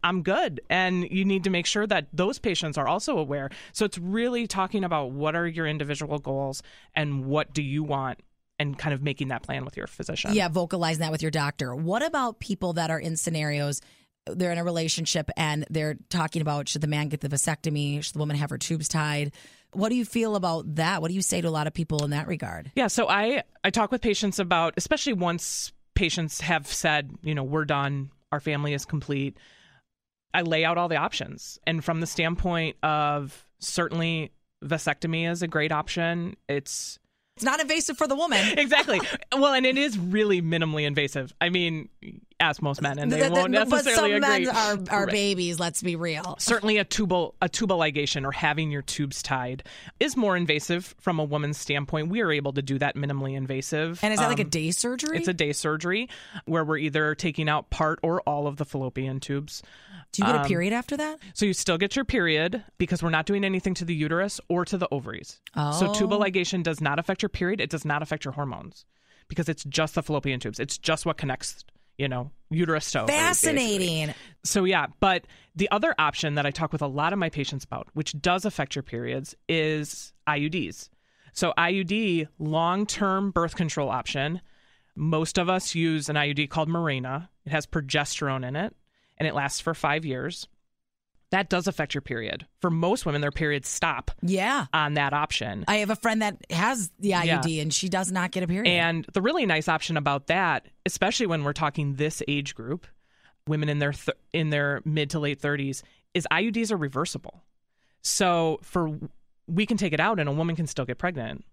I'm 0.04 0.22
good. 0.22 0.60
And 0.68 1.08
you 1.10 1.24
need 1.24 1.44
to 1.44 1.50
make 1.50 1.64
sure 1.66 1.86
that 1.86 2.08
those 2.12 2.38
patients 2.38 2.76
are 2.76 2.88
also 2.88 3.18
aware. 3.18 3.50
So 3.72 3.84
it's 3.84 3.98
really 3.98 4.46
talking 4.46 4.82
about 4.82 5.12
what 5.12 5.36
are 5.36 5.46
your 5.46 5.66
individual 5.66 6.18
goals 6.18 6.62
and 6.94 7.24
what 7.26 7.54
do 7.54 7.62
you 7.62 7.84
want 7.84 8.18
and 8.58 8.76
kind 8.76 8.94
of 8.94 9.02
making 9.02 9.28
that 9.28 9.42
plan 9.42 9.64
with 9.64 9.76
your 9.76 9.86
physician. 9.86 10.34
Yeah, 10.34 10.48
vocalizing 10.48 11.00
that 11.00 11.12
with 11.12 11.22
your 11.22 11.30
doctor. 11.30 11.74
What 11.74 12.04
about 12.04 12.40
people 12.40 12.72
that 12.74 12.90
are 12.90 12.98
in 12.98 13.16
scenarios? 13.16 13.80
They're 14.26 14.52
in 14.52 14.58
a 14.58 14.64
relationship 14.64 15.30
and 15.36 15.66
they're 15.70 15.96
talking 16.10 16.42
about 16.42 16.68
should 16.68 16.80
the 16.80 16.86
man 16.86 17.08
get 17.08 17.20
the 17.20 17.28
vasectomy? 17.28 18.02
Should 18.04 18.14
the 18.14 18.20
woman 18.20 18.36
have 18.36 18.50
her 18.50 18.58
tubes 18.58 18.88
tied? 18.88 19.32
What 19.72 19.88
do 19.88 19.94
you 19.94 20.04
feel 20.04 20.36
about 20.36 20.74
that? 20.76 21.00
What 21.00 21.08
do 21.08 21.14
you 21.14 21.22
say 21.22 21.40
to 21.40 21.48
a 21.48 21.50
lot 21.50 21.66
of 21.66 21.72
people 21.72 22.04
in 22.04 22.10
that 22.10 22.26
regard? 22.26 22.70
Yeah, 22.74 22.88
so 22.88 23.08
I 23.08 23.42
I 23.64 23.70
talk 23.70 23.90
with 23.90 24.02
patients 24.02 24.38
about 24.38 24.74
especially 24.76 25.14
once 25.14 25.72
patients 25.94 26.40
have 26.40 26.66
said, 26.66 27.10
you 27.22 27.34
know, 27.34 27.44
we're 27.44 27.64
done, 27.64 28.10
our 28.30 28.40
family 28.40 28.74
is 28.74 28.84
complete. 28.84 29.36
I 30.34 30.42
lay 30.42 30.64
out 30.64 30.78
all 30.78 30.88
the 30.88 30.96
options. 30.96 31.58
And 31.66 31.84
from 31.84 32.00
the 32.00 32.06
standpoint 32.06 32.76
of 32.82 33.46
certainly 33.60 34.32
vasectomy 34.64 35.30
is 35.30 35.42
a 35.42 35.48
great 35.48 35.72
option. 35.72 36.36
It's 36.48 36.98
It's 37.36 37.44
not 37.44 37.60
invasive 37.60 37.98
for 37.98 38.06
the 38.06 38.14
woman. 38.16 38.40
exactly. 38.58 39.00
well, 39.32 39.52
and 39.52 39.66
it 39.66 39.76
is 39.76 39.98
really 39.98 40.40
minimally 40.40 40.84
invasive. 40.84 41.32
I 41.40 41.50
mean, 41.50 41.88
ask 42.42 42.60
most 42.60 42.82
men 42.82 42.98
and 42.98 43.10
they 43.10 43.16
Th- 43.18 43.28
th- 43.32 43.38
won't 43.40 43.52
but 43.52 43.68
necessarily 43.68 44.20
some 44.20 44.22
agree. 44.22 44.46
men 44.46 44.48
are, 44.56 44.78
are 44.90 45.04
Right 45.06 45.12
babies. 45.12 45.58
Let's 45.60 45.80
be 45.82 45.96
real. 45.96 46.36
certainly 46.38 46.78
a 46.78 46.84
tubal 46.84 47.34
a 47.40 47.48
tubal 47.48 47.78
ligation 47.78 48.24
or 48.26 48.32
having 48.32 48.70
your 48.70 48.82
tubes 48.82 49.22
tied 49.22 49.62
is 50.00 50.16
more 50.16 50.36
invasive 50.36 50.94
from 51.00 51.18
a 51.18 51.24
woman's 51.24 51.58
standpoint. 51.58 52.08
We 52.08 52.20
are 52.20 52.32
able 52.32 52.52
to 52.54 52.62
do 52.62 52.78
that 52.80 52.96
minimally 52.96 53.34
invasive. 53.36 54.00
And 54.02 54.12
is 54.12 54.18
that 54.20 54.28
like 54.28 54.40
a 54.40 54.42
Um, 54.42 54.48
day 54.50 54.70
surgery? 54.72 55.16
It's 55.18 55.28
a 55.28 55.34
day 55.34 55.52
surgery 55.52 56.08
where 56.44 56.64
we're 56.64 56.78
either 56.78 57.14
taking 57.14 57.48
out 57.48 57.70
part 57.70 57.98
or 58.02 58.20
all 58.22 58.46
of 58.46 58.56
the 58.56 58.64
fallopian 58.64 59.20
tubes. 59.20 59.62
Do 60.12 60.20
you 60.22 60.26
get 60.26 60.36
a 60.36 60.40
um, 60.40 60.46
period 60.46 60.72
after 60.74 60.96
that? 60.98 61.18
So 61.32 61.46
you 61.46 61.54
still 61.54 61.78
get 61.78 61.96
your 61.96 62.04
period 62.04 62.62
because 62.76 63.02
we're 63.02 63.08
not 63.10 63.24
doing 63.24 63.44
anything 63.44 63.72
to 63.74 63.84
the 63.86 63.94
uterus 63.94 64.40
or 64.48 64.64
to 64.66 64.76
the 64.76 64.86
ovaries. 64.90 65.40
So 65.54 65.88
Oh. 65.88 65.94
tubal 65.94 66.18
ligation 66.20 66.62
does 66.62 66.80
not 66.82 66.98
affect 66.98 67.22
your 67.22 67.30
period. 67.30 67.60
It 67.62 67.70
does 67.70 67.84
not 67.86 68.02
affect 68.02 68.24
your 68.26 68.32
hormones 68.32 68.84
because 69.28 69.48
it's 69.48 69.64
just 69.64 69.94
the 69.94 70.02
fallopian 70.02 70.38
tubes. 70.38 70.60
It's 70.60 70.76
just 70.76 71.06
what 71.06 71.16
connects, 71.16 71.64
you 71.98 72.08
know, 72.08 72.30
uterus 72.50 72.90
to 72.92 73.02
ovaries, 73.02 73.20
basically. 73.20 73.58
Fascinating. 73.58 74.14
So 74.44 74.64
yeah, 74.64 74.86
but 75.00 75.26
the 75.54 75.70
other 75.70 75.94
option 75.98 76.34
that 76.34 76.46
I 76.46 76.50
talk 76.50 76.72
with 76.72 76.82
a 76.82 76.86
lot 76.86 77.12
of 77.12 77.18
my 77.18 77.28
patients 77.28 77.64
about, 77.64 77.88
which 77.94 78.20
does 78.20 78.44
affect 78.44 78.74
your 78.74 78.82
periods, 78.82 79.34
is 79.48 80.12
IUDs. 80.26 80.88
So 81.32 81.52
IUD, 81.56 82.28
long-term 82.38 83.30
birth 83.30 83.56
control 83.56 83.88
option. 83.88 84.40
Most 84.94 85.38
of 85.38 85.48
us 85.48 85.74
use 85.74 86.08
an 86.08 86.16
IUD 86.16 86.50
called 86.50 86.68
Mirena. 86.68 87.28
It 87.46 87.52
has 87.52 87.66
progesterone 87.66 88.46
in 88.46 88.56
it, 88.56 88.74
and 89.18 89.26
it 89.26 89.34
lasts 89.34 89.60
for 89.60 89.74
five 89.74 90.04
years. 90.04 90.46
That 91.32 91.48
does 91.48 91.66
affect 91.66 91.94
your 91.94 92.02
period. 92.02 92.46
For 92.60 92.70
most 92.70 93.04
women, 93.06 93.20
their 93.22 93.30
periods 93.32 93.68
stop 93.68 94.10
Yeah. 94.22 94.66
on 94.72 94.94
that 94.94 95.12
option. 95.12 95.64
I 95.66 95.76
have 95.78 95.90
a 95.90 95.96
friend 95.96 96.22
that 96.22 96.36
has 96.50 96.90
the 97.00 97.14
IUD 97.14 97.56
Yeah. 97.56 97.62
and 97.62 97.72
she 97.74 97.88
does 97.88 98.12
not 98.12 98.30
get 98.30 98.42
a 98.42 98.46
period. 98.46 98.70
And 98.70 99.04
the 99.12 99.22
really 99.22 99.46
nice 99.46 99.66
option 99.66 99.96
about 99.96 100.26
that, 100.28 100.66
especially 100.86 101.26
when 101.26 101.42
we're 101.42 101.54
talking 101.54 101.94
this 101.94 102.22
age 102.28 102.54
group, 102.54 102.86
women 103.48 103.68
in 103.68 103.78
their 103.80 103.92
th- 103.92 104.16
in 104.32 104.50
their 104.50 104.82
mid 104.84 105.10
to 105.10 105.18
late 105.18 105.40
30s, 105.40 105.82
is 106.14 106.28
IUDs 106.30 106.70
are 106.70 106.76
reversible. 106.76 107.42
So 108.02 108.60
for 108.62 108.98
we 109.48 109.64
can 109.66 109.76
take 109.78 109.92
it 109.92 110.00
out 110.00 110.20
and 110.20 110.28
a 110.28 110.32
woman 110.32 110.54
can 110.54 110.66
still 110.66 110.84
get 110.84 110.98
pregnant. 110.98 111.44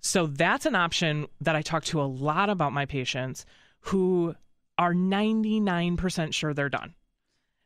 So 0.00 0.26
that's 0.26 0.66
an 0.66 0.74
option 0.74 1.26
that 1.40 1.54
I 1.56 1.62
talk 1.62 1.84
to 1.84 2.00
a 2.00 2.04
lot 2.04 2.50
about 2.50 2.72
my 2.72 2.84
patients 2.84 3.46
who 3.80 4.34
are 4.76 4.92
99% 4.94 6.34
sure 6.34 6.52
they're 6.54 6.68
done. 6.68 6.94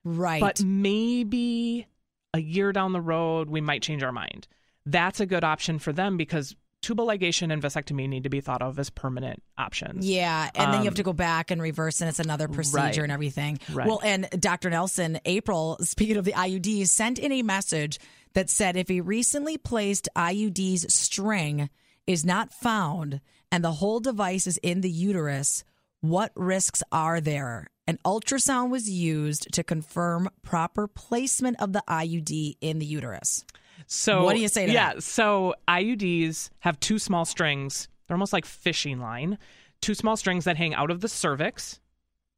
Right. 0.04 0.40
But 0.40 0.62
maybe 0.62 1.87
a 2.32 2.40
year 2.40 2.73
down 2.73 2.92
the 2.92 3.00
road, 3.00 3.49
we 3.49 3.61
might 3.61 3.82
change 3.82 4.02
our 4.02 4.12
mind. 4.12 4.46
That's 4.87 5.20
a 5.20 5.26
good 5.26 5.44
option 5.44 5.78
for 5.78 5.92
them 5.92 6.16
because 6.16 6.54
tubal 6.82 7.06
ligation 7.06 7.50
and 7.52 7.62
vasectomy 7.62 8.06
need 8.08 8.25
to 8.25 8.28
be 8.28 8.40
thought 8.42 8.61
of 8.61 8.78
as 8.78 8.90
permanent 8.90 9.42
options. 9.56 10.06
Yeah, 10.06 10.50
and 10.54 10.73
then 10.73 10.80
you 10.80 10.84
have 10.84 10.92
Um, 10.92 10.96
to 10.96 11.02
go 11.02 11.12
back 11.14 11.50
and 11.50 11.62
reverse, 11.62 12.00
and 12.02 12.11
it's 12.11 12.18
another 12.18 12.46
procedure 12.49 12.78
Right. 12.82 12.99
and 12.99 13.12
everything. 13.12 13.58
Right. 13.73 13.87
Well, 13.87 14.00
and 14.04 14.28
Dr. 14.38 14.68
Nelson, 14.68 15.18
April, 15.25 15.78
speaking 15.82 16.16
of 16.18 16.25
the 16.26 16.32
IUDs, 16.34 16.88
sent 16.88 17.18
in 17.18 17.32
a 17.32 17.42
message 17.42 17.99
that 18.34 18.50
said 18.50 18.76
if 18.76 18.90
a 18.90 19.00
recently 19.00 19.56
placed 19.56 20.08
IUD's 20.14 20.92
string 20.92 21.70
is 22.06 22.25
not 22.25 22.52
found 22.52 23.20
and 23.50 23.64
the 23.64 23.73
whole 23.73 24.00
device 24.00 24.46
is 24.46 24.58
in 24.58 24.82
the 24.82 24.90
uterus, 24.90 25.64
what 26.00 26.32
risks 26.34 26.82
are 26.92 27.20
there? 27.20 27.68
An 27.87 27.99
ultrasound 28.05 28.71
was 28.71 28.88
used 28.88 29.53
to 29.53 29.62
confirm 29.62 30.31
proper 30.43 30.87
placement 30.87 31.61
of 31.61 31.73
the 31.73 31.83
IUD 31.88 32.57
in 32.61 32.79
the 32.79 32.87
uterus. 32.87 33.45
So 33.87 34.25
What 34.25 34.35
do 34.35 34.41
you 34.41 34.49
say 34.49 34.67
to 34.67 34.73
yeah, 34.73 34.95
that? 34.95 35.03
so 35.03 35.55
IUDs 35.69 36.49
have 36.61 36.81
two 36.81 36.99
small 36.99 37.25
strings. 37.25 37.88
They're 38.07 38.14
almost 38.14 38.33
like 38.33 38.47
fishing 38.47 39.00
line. 39.00 39.38
Two 39.83 39.95
small 39.95 40.17
strings 40.17 40.45
that 40.45 40.57
hang 40.57 40.75
out 40.75 40.91
of 40.91 41.00
the 41.03 41.09
cervix 41.09 41.81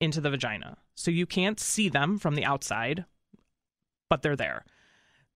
into 0.01 0.21
the 0.21 0.31
vagina. 0.31 0.79
So 0.97 1.11
you 1.11 1.27
can't 1.27 1.61
see 1.61 1.89
them 1.89 2.19
from 2.19 2.35
the 2.35 2.45
outside, 2.45 3.05
but 4.11 4.23
they're 4.23 4.35
there. 4.37 4.65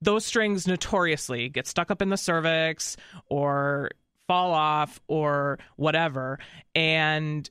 Those 0.02 0.24
strings 0.24 0.66
notoriously 0.66 1.48
get 1.50 1.66
stuck 1.68 1.90
up 1.90 2.02
in 2.02 2.08
the 2.08 2.16
cervix 2.16 2.96
or 3.26 3.90
fall 4.26 4.52
off 4.52 5.00
or 5.06 5.58
whatever. 5.76 6.38
And 6.74 7.48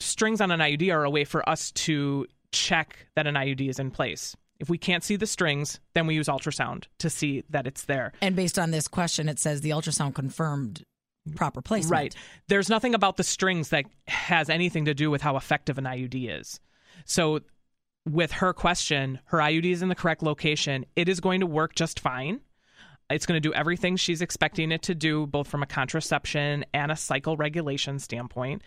strings 0.00 0.40
on 0.40 0.50
an 0.50 0.60
IUD 0.60 0.92
are 0.92 1.04
a 1.04 1.10
way 1.10 1.24
for 1.24 1.46
us 1.48 1.70
to 1.72 2.26
check 2.52 3.06
that 3.14 3.26
an 3.26 3.34
IUD 3.34 3.68
is 3.68 3.78
in 3.78 3.90
place. 3.90 4.36
If 4.58 4.70
we 4.70 4.78
can't 4.78 5.04
see 5.04 5.16
the 5.16 5.26
strings, 5.26 5.80
then 5.94 6.06
we 6.06 6.14
use 6.14 6.28
ultrasound 6.28 6.84
to 6.98 7.10
see 7.10 7.44
that 7.50 7.66
it's 7.66 7.84
there. 7.84 8.12
And 8.22 8.34
based 8.34 8.58
on 8.58 8.70
this 8.70 8.88
question, 8.88 9.28
it 9.28 9.38
says 9.38 9.60
the 9.60 9.70
ultrasound 9.70 10.14
confirmed 10.14 10.84
proper 11.34 11.60
placement. 11.60 11.90
Right. 11.90 12.14
There's 12.48 12.70
nothing 12.70 12.94
about 12.94 13.16
the 13.16 13.24
strings 13.24 13.70
that 13.70 13.84
has 14.06 14.48
anything 14.48 14.86
to 14.86 14.94
do 14.94 15.10
with 15.10 15.20
how 15.20 15.36
effective 15.36 15.76
an 15.78 15.84
IUD 15.84 16.40
is. 16.40 16.60
So, 17.04 17.40
with 18.08 18.30
her 18.32 18.52
question, 18.52 19.18
her 19.26 19.38
IUD 19.38 19.64
is 19.64 19.82
in 19.82 19.88
the 19.88 19.94
correct 19.96 20.22
location. 20.22 20.86
It 20.94 21.08
is 21.08 21.18
going 21.18 21.40
to 21.40 21.46
work 21.46 21.74
just 21.74 21.98
fine. 21.98 22.40
It's 23.10 23.26
going 23.26 23.40
to 23.40 23.48
do 23.48 23.52
everything 23.52 23.96
she's 23.96 24.22
expecting 24.22 24.72
it 24.72 24.82
to 24.82 24.94
do, 24.94 25.26
both 25.26 25.48
from 25.48 25.62
a 25.62 25.66
contraception 25.66 26.64
and 26.72 26.90
a 26.92 26.96
cycle 26.96 27.36
regulation 27.36 27.98
standpoint. 27.98 28.62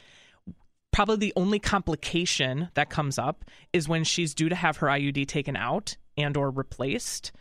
Probably 0.92 1.18
the 1.18 1.34
only 1.36 1.60
complication 1.60 2.70
that 2.74 2.90
comes 2.90 3.20
up 3.20 3.46
is 3.74 3.88
when 3.88 4.04
she's 4.04 4.34
due 4.34 4.50
to 4.50 4.56
have 4.56 4.78
her 4.78 4.88
IUD 4.88 5.28
taken 5.28 5.56
out 5.56 5.98
and 6.18 6.36
or 6.36 6.50
replaced. 6.50 7.32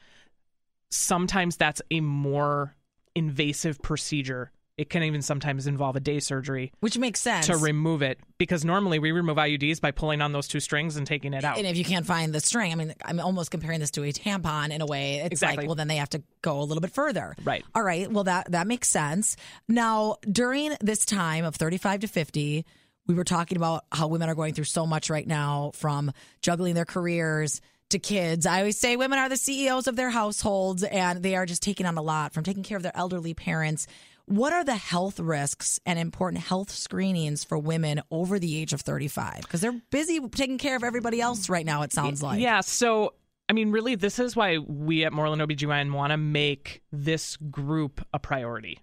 Sometimes 0.91 1.57
that's 1.57 1.83
a 1.91 2.01
more 2.01 2.77
invasive 3.15 3.81
procedure 3.83 4.53
it 4.79 4.89
can 4.89 5.03
even 5.03 5.21
sometimes 5.21 5.67
involve 5.67 5.97
a 5.97 6.01
day 6.01 6.21
surgery 6.21 6.73
which 6.79 6.97
makes 6.97 7.21
sense 7.21 7.47
to 7.47 7.57
remove 7.57 8.01
it 8.01 8.19
because 8.39 8.65
normally 8.65 9.01
we 9.01 9.11
remove 9.11 9.37
IUDs 9.37 9.81
by 9.81 9.91
pulling 9.91 10.23
on 10.23 10.33
those 10.33 10.47
two 10.47 10.61
strings 10.61 10.97
and 10.97 11.07
taking 11.07 11.35
it 11.35 11.45
out. 11.45 11.59
And 11.59 11.67
if 11.67 11.77
you 11.77 11.85
can't 11.85 12.07
find 12.07 12.33
the 12.33 12.41
string, 12.41 12.73
I 12.73 12.77
mean, 12.77 12.95
I'm 13.05 13.19
almost 13.19 13.51
comparing 13.51 13.81
this 13.81 13.91
to 13.93 14.05
a 14.05 14.13
tampon 14.13 14.71
in 14.71 14.81
a 14.81 14.87
way. 14.87 15.17
It's 15.17 15.33
exactly. 15.33 15.63
like, 15.63 15.67
well, 15.67 15.75
then 15.75 15.89
they 15.89 15.97
have 15.97 16.11
to 16.11 16.23
go 16.41 16.61
a 16.61 16.63
little 16.63 16.81
bit 16.81 16.93
further. 16.93 17.35
Right. 17.45 17.65
All 17.75 17.83
right. 17.83 18.11
Well, 18.11 18.25
that 18.25 18.53
that 18.53 18.69
makes 18.69 18.89
sense. 18.89 19.37
Now, 19.67 20.17
during 20.31 20.77
this 20.81 21.05
time 21.05 21.45
of 21.45 21.57
35 21.57 22.01
to 22.01 22.07
50, 22.07 22.65
we 23.09 23.15
were 23.15 23.25
talking 23.25 23.57
about 23.57 23.85
how 23.91 24.07
women 24.07 24.29
are 24.29 24.35
going 24.35 24.55
through 24.55 24.65
so 24.65 24.87
much 24.87 25.11
right 25.11 25.27
now 25.27 25.73
from 25.75 26.13
juggling 26.43 26.75
their 26.75 26.85
careers 26.85 27.61
to 27.89 27.99
kids. 27.99 28.47
I 28.47 28.59
always 28.59 28.79
say 28.79 28.97
women 28.97 29.19
are 29.19 29.29
the 29.29 29.37
CEOs 29.37 29.87
of 29.87 29.97
their 29.97 30.11
households 30.11 30.85
and 30.85 31.23
they 31.23 31.35
are 31.35 31.47
just 31.47 31.63
taking 31.63 31.87
on 31.87 31.97
a 31.97 32.03
lot 32.03 32.35
from 32.35 32.45
taking 32.45 32.63
care 32.63 32.77
of 32.77 32.83
their 32.83 32.97
elderly 32.97 33.35
parents 33.35 33.87
what 34.29 34.53
are 34.53 34.63
the 34.63 34.77
health 34.77 35.19
risks 35.19 35.81
and 35.87 35.99
important 35.99 36.45
health 36.45 36.71
screenings 36.71 37.45
for 37.45 37.59
women 37.59 38.03
over 38.11 38.39
the 38.39 38.59
age 38.59 38.73
of 38.73 38.83
35? 38.83 39.41
Because 39.41 39.63
they're 39.63 39.81
busy 39.91 40.21
taking 40.21 40.59
care 40.59 40.77
of 40.77 40.85
everybody 40.85 41.21
else 41.21 41.49
right 41.49 41.65
now, 41.65 41.83
it 41.83 41.93
sounds 41.93 42.23
like. 42.23 42.41
Yeah. 42.41 42.61
So, 42.61 43.15
I 43.49 43.55
mean, 43.55 43.71
really, 43.73 43.95
this 43.95 44.19
is 44.19 44.37
why 44.37 44.59
we 44.59 45.05
at 45.05 45.13
Moreland 45.15 45.41
OBGYN 45.41 45.93
want 45.93 46.11
to 46.11 46.19
make 46.19 46.83
this 46.93 47.37
group 47.37 48.07
a 48.13 48.19
priority 48.19 48.81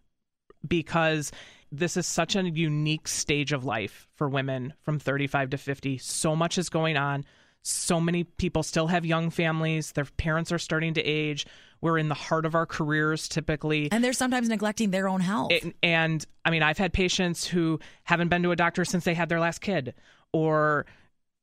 because 0.67 1.31
this 1.71 1.97
is 1.97 2.07
such 2.07 2.35
a 2.35 2.43
unique 2.49 3.07
stage 3.07 3.51
of 3.51 3.65
life 3.65 4.07
for 4.15 4.29
women 4.29 4.73
from 4.81 4.99
35 4.99 5.51
to 5.51 5.57
50. 5.57 5.97
So 5.97 6.35
much 6.35 6.57
is 6.57 6.69
going 6.69 6.97
on. 6.97 7.25
So 7.61 7.99
many 7.99 8.23
people 8.23 8.63
still 8.63 8.87
have 8.87 9.05
young 9.05 9.31
families, 9.31 9.91
their 9.93 10.05
parents 10.05 10.51
are 10.51 10.59
starting 10.59 10.93
to 10.95 11.01
age. 11.01 11.47
We're 11.81 11.97
in 11.97 12.09
the 12.09 12.15
heart 12.15 12.45
of 12.45 12.55
our 12.55 12.65
careers 12.65 13.27
typically. 13.27 13.91
And 13.91 14.03
they're 14.03 14.13
sometimes 14.13 14.49
neglecting 14.49 14.91
their 14.91 15.07
own 15.07 15.19
health. 15.19 15.51
It, 15.51 15.75
and 15.81 16.23
I 16.43 16.51
mean, 16.51 16.63
I've 16.63 16.77
had 16.77 16.93
patients 16.93 17.45
who 17.45 17.79
haven't 18.03 18.29
been 18.29 18.43
to 18.43 18.51
a 18.51 18.55
doctor 18.55 18.85
since 18.85 19.03
they 19.03 19.15
had 19.15 19.29
their 19.29 19.39
last 19.39 19.61
kid, 19.61 19.95
or, 20.31 20.85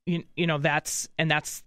you, 0.05 0.23
you 0.35 0.47
know, 0.47 0.57
that's, 0.57 1.09
and 1.17 1.29
that's 1.29 1.63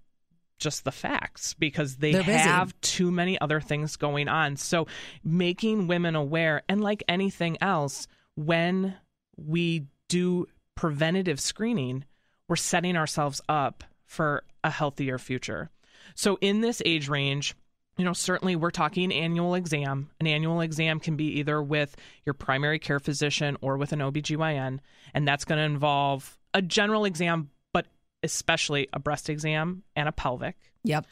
just 0.58 0.84
the 0.84 0.92
facts 0.92 1.54
because 1.54 1.96
they 1.96 2.12
have 2.12 2.78
too 2.80 3.10
many 3.10 3.38
other 3.40 3.60
things 3.60 3.96
going 3.96 4.28
on. 4.28 4.56
So 4.56 4.86
making 5.22 5.86
women 5.86 6.16
aware, 6.16 6.62
and 6.68 6.80
like 6.82 7.04
anything 7.08 7.58
else, 7.60 8.08
when 8.36 8.94
we 9.36 9.86
do 10.08 10.46
preventative 10.74 11.40
screening, 11.40 12.04
we're 12.48 12.56
setting 12.56 12.96
ourselves 12.96 13.40
up 13.48 13.82
for 14.04 14.44
a 14.62 14.70
healthier 14.70 15.18
future. 15.18 15.70
So 16.14 16.38
in 16.40 16.60
this 16.60 16.80
age 16.84 17.08
range, 17.08 17.56
you 17.96 18.04
know, 18.04 18.12
certainly 18.12 18.56
we're 18.56 18.70
talking 18.70 19.12
annual 19.12 19.54
exam. 19.54 20.10
An 20.20 20.26
annual 20.26 20.60
exam 20.60 21.00
can 21.00 21.16
be 21.16 21.38
either 21.38 21.62
with 21.62 21.96
your 22.24 22.34
primary 22.34 22.78
care 22.78 23.00
physician 23.00 23.56
or 23.60 23.76
with 23.78 23.92
an 23.92 24.00
OBGYN, 24.00 24.80
and 25.14 25.26
that's 25.26 25.44
going 25.44 25.58
to 25.58 25.64
involve 25.64 26.38
a 26.52 26.60
general 26.60 27.04
exam, 27.04 27.50
but 27.72 27.86
especially 28.22 28.88
a 28.92 28.98
breast 28.98 29.30
exam 29.30 29.82
and 29.96 30.08
a 30.08 30.12
pelvic. 30.12 30.56
Yep. 30.84 31.06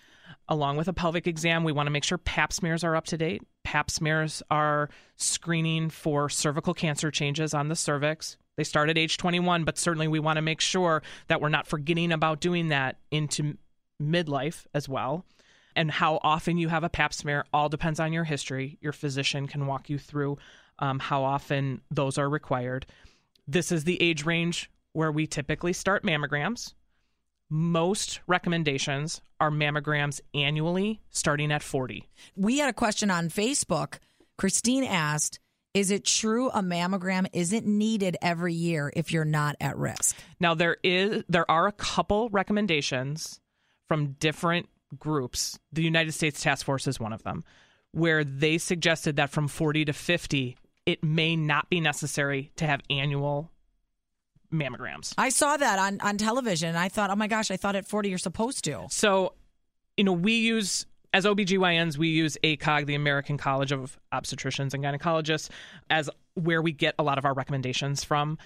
Along 0.48 0.76
with 0.76 0.88
a 0.88 0.92
pelvic 0.92 1.26
exam, 1.26 1.64
we 1.64 1.72
want 1.72 1.86
to 1.86 1.90
make 1.90 2.04
sure 2.04 2.18
pap 2.18 2.52
smears 2.52 2.84
are 2.84 2.96
up 2.96 3.06
to 3.06 3.16
date. 3.16 3.42
Pap 3.74 3.90
smears 3.90 4.40
are 4.52 4.88
screening 5.16 5.90
for 5.90 6.28
cervical 6.28 6.74
cancer 6.74 7.10
changes 7.10 7.54
on 7.54 7.66
the 7.66 7.74
cervix. 7.74 8.36
They 8.54 8.62
start 8.62 8.88
at 8.88 8.96
age 8.96 9.16
21, 9.16 9.64
but 9.64 9.78
certainly 9.78 10.06
we 10.06 10.20
want 10.20 10.36
to 10.36 10.42
make 10.42 10.60
sure 10.60 11.02
that 11.26 11.40
we're 11.40 11.48
not 11.48 11.66
forgetting 11.66 12.12
about 12.12 12.38
doing 12.38 12.68
that 12.68 12.98
into 13.10 13.58
midlife 14.00 14.66
as 14.74 14.88
well 14.88 15.24
and 15.74 15.90
how 15.90 16.20
often 16.22 16.56
you 16.56 16.68
have 16.68 16.84
a 16.84 16.88
pap 16.88 17.12
smear 17.12 17.46
all 17.52 17.68
depends 17.68 17.98
on 17.98 18.12
your 18.12 18.22
history. 18.22 18.78
Your 18.80 18.92
physician 18.92 19.48
can 19.48 19.66
walk 19.66 19.90
you 19.90 19.98
through 19.98 20.38
um, 20.78 21.00
how 21.00 21.24
often 21.24 21.80
those 21.90 22.16
are 22.16 22.30
required. 22.30 22.86
This 23.48 23.72
is 23.72 23.82
the 23.82 24.00
age 24.00 24.24
range 24.24 24.70
where 24.92 25.10
we 25.10 25.26
typically 25.26 25.72
start 25.72 26.04
mammograms. 26.04 26.74
Most 27.50 28.20
recommendations 28.26 29.20
are 29.38 29.50
mammograms 29.50 30.20
annually 30.34 31.00
starting 31.10 31.52
at 31.52 31.62
40. 31.62 32.08
We 32.36 32.58
had 32.58 32.70
a 32.70 32.72
question 32.72 33.10
on 33.10 33.28
Facebook. 33.28 33.98
Christine 34.38 34.84
asked, 34.84 35.38
is 35.74 35.90
it 35.90 36.04
true 36.04 36.50
a 36.50 36.62
mammogram 36.62 37.26
isn't 37.32 37.66
needed 37.66 38.16
every 38.22 38.54
year 38.54 38.92
if 38.94 39.12
you're 39.12 39.24
not 39.24 39.56
at 39.60 39.76
risk? 39.76 40.16
Now 40.40 40.54
there 40.54 40.76
is 40.82 41.24
there 41.28 41.50
are 41.50 41.66
a 41.66 41.72
couple 41.72 42.28
recommendations 42.30 43.40
from 43.88 44.12
different 44.12 44.68
groups, 44.98 45.58
the 45.72 45.82
United 45.82 46.12
States 46.12 46.42
Task 46.42 46.64
Force 46.64 46.86
is 46.86 47.00
one 47.00 47.12
of 47.12 47.22
them, 47.22 47.44
where 47.92 48.24
they 48.24 48.58
suggested 48.58 49.16
that 49.16 49.30
from 49.30 49.48
40 49.48 49.86
to 49.86 49.92
50, 49.92 50.56
it 50.86 51.02
may 51.02 51.36
not 51.36 51.68
be 51.70 51.80
necessary 51.80 52.52
to 52.56 52.66
have 52.66 52.80
annual 52.90 53.50
mammograms. 54.54 55.14
I 55.18 55.28
saw 55.28 55.56
that 55.56 55.78
on, 55.78 56.00
on 56.00 56.16
television 56.16 56.70
and 56.70 56.78
I 56.78 56.88
thought, 56.88 57.10
oh 57.10 57.16
my 57.16 57.26
gosh, 57.26 57.50
I 57.50 57.56
thought 57.56 57.76
at 57.76 57.86
40 57.86 58.08
you're 58.08 58.18
supposed 58.18 58.64
to. 58.64 58.86
So, 58.90 59.34
you 59.96 60.04
know, 60.04 60.12
we 60.12 60.34
use, 60.34 60.86
as 61.12 61.24
OBGYNs, 61.24 61.96
we 61.98 62.08
use 62.08 62.36
ACOG, 62.42 62.86
the 62.86 62.94
American 62.94 63.36
College 63.38 63.72
of 63.72 63.98
Obstetricians 64.12 64.74
and 64.74 64.82
Gynecologists, 64.82 65.50
as 65.90 66.10
where 66.34 66.62
we 66.62 66.72
get 66.72 66.94
a 66.98 67.02
lot 67.02 67.18
of 67.18 67.24
our 67.24 67.34
recommendations 67.34 68.04
from. 68.04 68.38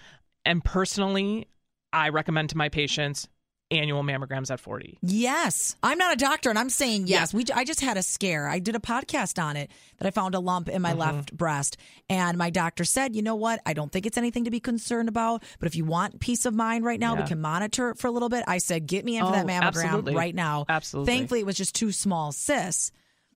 And 0.45 0.65
personally, 0.65 1.49
I 1.93 2.11
recommend 2.11 2.51
to 2.51 2.57
my 2.57 2.69
patients 2.69 3.29
annual 3.71 4.03
mammograms 4.03 4.51
at 4.51 4.61
40. 4.61 4.99
Yes. 5.03 5.77
I'm 5.83 5.99
not 5.99 6.13
a 6.13 6.17
doctor 6.17 6.51
and 6.51 6.59
I'm 6.59 6.71
saying 6.71 7.07
yes. 7.07 7.33
Yeah. 7.33 7.37
We 7.37 7.45
I 7.55 7.65
just 7.65 7.81
had 7.81 7.97
a 7.97 8.03
scare. 8.03 8.49
I 8.49 8.59
did 8.59 8.75
a 8.75 8.79
podcast 8.79 9.43
on 9.43 9.57
it 9.57 9.71
that 9.99 10.07
I 10.07 10.11
found 10.11 10.35
a 10.35 10.41
lump 10.41 10.69
in 10.69 10.83
my 10.83 10.91
mm-hmm. 10.91 11.01
left 11.01 11.37
breast 11.37 11.77
and 12.09 12.39
my 12.39 12.51
doctor 12.51 12.85
said, 12.85 13.15
"You 13.15 13.23
know 13.23 13.37
what? 13.37 13.61
I 13.67 13.75
don't 13.75 13.93
think 13.93 14.07
it's 14.07 14.19
anything 14.19 14.45
to 14.45 14.51
be 14.51 14.61
concerned 14.61 15.09
about, 15.09 15.43
but 15.59 15.67
if 15.67 15.77
you 15.77 15.85
want 15.85 16.21
peace 16.21 16.47
of 16.47 16.55
mind 16.55 16.85
right 16.85 17.01
now, 17.01 17.15
yeah. 17.15 17.23
we 17.23 17.29
can 17.29 17.41
monitor 17.41 17.91
it 17.91 17.99
for 17.99 18.07
a 18.07 18.11
little 18.11 18.29
bit." 18.29 18.45
I 18.47 18.59
said, 18.59 18.87
"Get 18.87 19.05
me 19.05 19.17
in 19.17 19.25
for 19.25 19.31
oh, 19.31 19.33
that 19.33 19.47
mammogram 19.47 19.85
absolutely. 19.85 20.15
right 20.15 20.35
now." 20.35 20.65
Absolutely. 20.69 21.13
Thankfully, 21.13 21.41
it 21.41 21.47
was 21.47 21.57
just 21.57 21.75
two 21.75 21.93
small 21.93 22.33
cysts. 22.33 22.93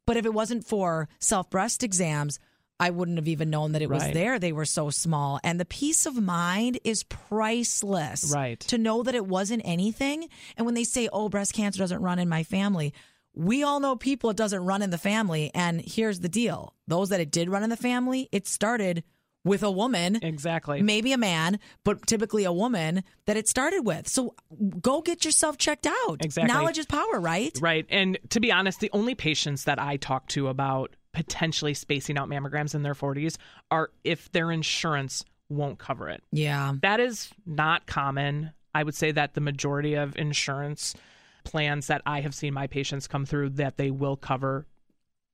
But 0.06 0.16
if 0.16 0.26
it 0.26 0.34
wasn't 0.34 0.66
for 0.66 1.08
self 1.18 1.50
breast 1.50 1.82
exams, 1.82 2.38
I 2.80 2.90
wouldn't 2.90 3.18
have 3.18 3.28
even 3.28 3.50
known 3.50 3.72
that 3.72 3.82
it 3.82 3.90
was 3.90 4.10
there. 4.10 4.38
They 4.38 4.52
were 4.52 4.64
so 4.64 4.90
small. 4.90 5.38
And 5.44 5.60
the 5.60 5.64
peace 5.64 6.04
of 6.04 6.20
mind 6.20 6.80
is 6.82 7.04
priceless. 7.04 8.32
Right. 8.34 8.58
To 8.60 8.76
know 8.76 9.04
that 9.04 9.14
it 9.14 9.26
wasn't 9.26 9.62
anything. 9.64 10.28
And 10.56 10.66
when 10.66 10.74
they 10.74 10.82
say, 10.84 11.08
oh, 11.12 11.28
breast 11.28 11.52
cancer 11.52 11.78
doesn't 11.78 12.02
run 12.02 12.18
in 12.18 12.28
my 12.28 12.42
family, 12.42 12.92
we 13.34 13.62
all 13.62 13.78
know 13.78 13.94
people 13.94 14.30
it 14.30 14.36
doesn't 14.36 14.64
run 14.64 14.82
in 14.82 14.90
the 14.90 14.98
family. 14.98 15.50
And 15.54 15.80
here's 15.80 16.20
the 16.20 16.28
deal 16.28 16.74
those 16.88 17.10
that 17.10 17.20
it 17.20 17.30
did 17.30 17.48
run 17.48 17.62
in 17.62 17.70
the 17.70 17.76
family, 17.76 18.28
it 18.32 18.48
started 18.48 19.04
with 19.44 19.62
a 19.62 19.70
woman. 19.70 20.18
Exactly. 20.22 20.82
Maybe 20.82 21.12
a 21.12 21.18
man, 21.18 21.58
but 21.84 22.06
typically 22.06 22.44
a 22.44 22.52
woman 22.52 23.02
that 23.26 23.36
it 23.36 23.48
started 23.48 23.80
with. 23.80 24.08
So 24.08 24.34
go 24.80 25.02
get 25.02 25.24
yourself 25.24 25.58
checked 25.58 25.86
out. 25.86 26.24
Exactly. 26.24 26.52
Knowledge 26.52 26.78
is 26.78 26.86
power, 26.86 27.18
right? 27.18 27.56
Right. 27.60 27.86
And 27.88 28.18
to 28.30 28.40
be 28.40 28.52
honest, 28.52 28.80
the 28.80 28.90
only 28.92 29.14
patients 29.14 29.64
that 29.64 29.78
I 29.78 29.96
talk 29.96 30.28
to 30.28 30.48
about 30.48 30.94
potentially 31.12 31.74
spacing 31.74 32.18
out 32.18 32.28
mammograms 32.28 32.74
in 32.74 32.82
their 32.82 32.94
40s 32.94 33.36
are 33.70 33.90
if 34.04 34.30
their 34.32 34.50
insurance 34.50 35.24
won't 35.48 35.78
cover 35.78 36.08
it. 36.08 36.22
Yeah. 36.32 36.74
That 36.80 37.00
is 37.00 37.30
not 37.46 37.86
common. 37.86 38.52
I 38.74 38.82
would 38.82 38.94
say 38.94 39.12
that 39.12 39.34
the 39.34 39.40
majority 39.40 39.94
of 39.94 40.16
insurance 40.16 40.94
plans 41.44 41.88
that 41.88 42.02
I 42.06 42.20
have 42.20 42.34
seen 42.34 42.54
my 42.54 42.66
patients 42.66 43.06
come 43.06 43.26
through 43.26 43.50
that 43.50 43.76
they 43.76 43.90
will 43.90 44.16
cover 44.16 44.66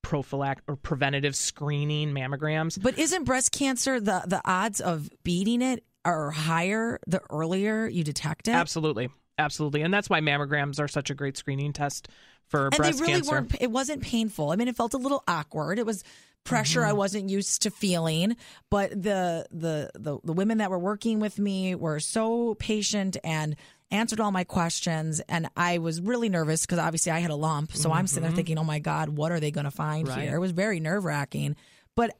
prophylactic 0.03 0.65
or 0.67 0.77
preventative 0.77 1.37
screening 1.37 2.13
mammograms. 2.13 2.81
But 2.81 2.99
isn't 2.99 3.25
breast 3.25 3.53
cancer 3.53 4.01
the 4.01 4.23
the 4.27 4.41
odds 4.45 4.81
of 4.81 5.11
beating 5.23 5.61
it 5.61 5.85
are 6.05 6.31
higher 6.31 6.99
the 7.07 7.21
earlier 7.31 7.87
you 7.87 8.05
detect 8.05 8.49
it? 8.49 8.53
Absolutely. 8.53 9.11
Absolutely. 9.39 9.83
And 9.83 9.95
that's 9.95 10.11
why 10.11 10.21
mammograms 10.21 10.81
are 10.81 10.89
such 10.89 11.11
a 11.11 11.15
great 11.15 11.37
screening 11.37 11.73
test 11.73 12.09
for 12.49 12.67
and 12.67 12.77
breast 12.77 12.99
they 12.99 13.03
really 13.03 13.15
cancer. 13.15 13.33
weren't. 13.33 13.57
It 13.61 13.71
wasn't 13.71 14.03
painful. 14.03 14.51
I 14.51 14.57
mean, 14.57 14.69
it 14.69 14.77
felt 14.77 14.95
a 14.95 14.99
little 14.99 15.23
awkward. 15.29 15.79
It 15.79 15.87
was 15.87 16.03
pressure 16.45 16.81
mm-hmm. 16.81 16.91
I 16.91 16.95
wasn't 16.95 17.29
used 17.29 17.63
to 17.63 17.71
feeling. 17.71 18.37
But 18.71 18.91
the, 18.91 19.47
the 19.51 19.91
the 19.95 20.19
the 20.25 20.33
women 20.33 20.59
that 20.59 20.71
were 20.71 20.79
working 20.79 21.21
with 21.21 21.39
me 21.39 21.75
were 21.75 22.01
so 22.01 22.55
patient 22.55 23.17
and 23.23 23.55
answered 23.91 24.21
all 24.21 24.33
my 24.33 24.45
questions. 24.45 25.21
And 25.29 25.49
I 25.57 25.79
was 25.79 26.01
really 26.01 26.29
nervous 26.29 26.67
because 26.67 26.79
obviously 26.79 27.13
I 27.13 27.21
had 27.21 27.31
a 27.31 27.37
lump. 27.37 27.73
So 27.73 27.89
mm-hmm. 27.89 27.99
I'm 27.99 28.07
sitting 28.07 28.23
there 28.23 28.31
mm-hmm. 28.31 28.37
thinking, 28.37 28.59
oh 28.59 28.65
my 28.65 28.81
god, 28.81 29.11
what 29.11 29.33
are 29.33 29.41
they 29.41 29.51
going 29.51 29.65
to 29.65 29.71
find 29.71 30.09
right. 30.09 30.23
here? 30.23 30.37
It 30.37 30.41
was 30.41 30.53
very 30.53 30.81
nerve 30.81 31.05
wracking. 31.05 31.57
But 31.95 32.17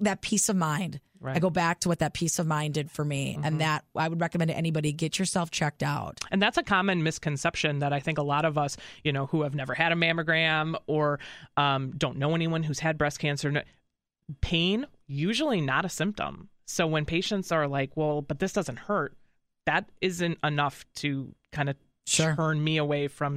that 0.00 0.20
peace 0.22 0.48
of 0.48 0.56
mind. 0.56 1.00
Right. 1.18 1.36
I 1.36 1.38
go 1.38 1.48
back 1.48 1.80
to 1.80 1.88
what 1.88 2.00
that 2.00 2.12
peace 2.12 2.38
of 2.38 2.46
mind 2.46 2.74
did 2.74 2.90
for 2.90 3.04
me, 3.04 3.34
Mm-hmm. 3.34 3.44
and 3.44 3.60
that 3.62 3.84
I 3.96 4.06
would 4.06 4.20
recommend 4.20 4.50
to 4.50 4.56
anybody 4.56 4.92
get 4.92 5.18
yourself 5.18 5.50
checked 5.50 5.82
out. 5.82 6.20
And 6.30 6.42
that's 6.42 6.58
a 6.58 6.62
common 6.62 7.02
misconception 7.02 7.78
that 7.78 7.92
I 7.92 8.00
think 8.00 8.18
a 8.18 8.22
lot 8.22 8.44
of 8.44 8.58
us, 8.58 8.76
you 9.02 9.12
know, 9.12 9.26
who 9.26 9.42
have 9.42 9.54
never 9.54 9.72
had 9.74 9.92
a 9.92 9.94
mammogram 9.94 10.74
or 10.86 11.18
um, 11.56 11.92
don't 11.96 12.18
know 12.18 12.34
anyone 12.34 12.62
who's 12.62 12.80
had 12.80 12.98
breast 12.98 13.18
cancer, 13.18 13.64
pain 14.40 14.86
usually 15.06 15.60
not 15.60 15.84
a 15.84 15.88
symptom. 15.88 16.48
So 16.66 16.86
when 16.86 17.04
patients 17.04 17.52
are 17.52 17.66
like, 17.68 17.96
"Well, 17.96 18.22
but 18.22 18.38
this 18.40 18.52
doesn't 18.52 18.78
hurt," 18.80 19.14
that 19.66 19.88
isn't 20.00 20.38
enough 20.44 20.84
to 20.96 21.34
kind 21.52 21.68
of 21.70 21.76
Sure. 22.08 22.36
turn 22.36 22.62
me 22.62 22.76
away 22.76 23.08
from 23.08 23.36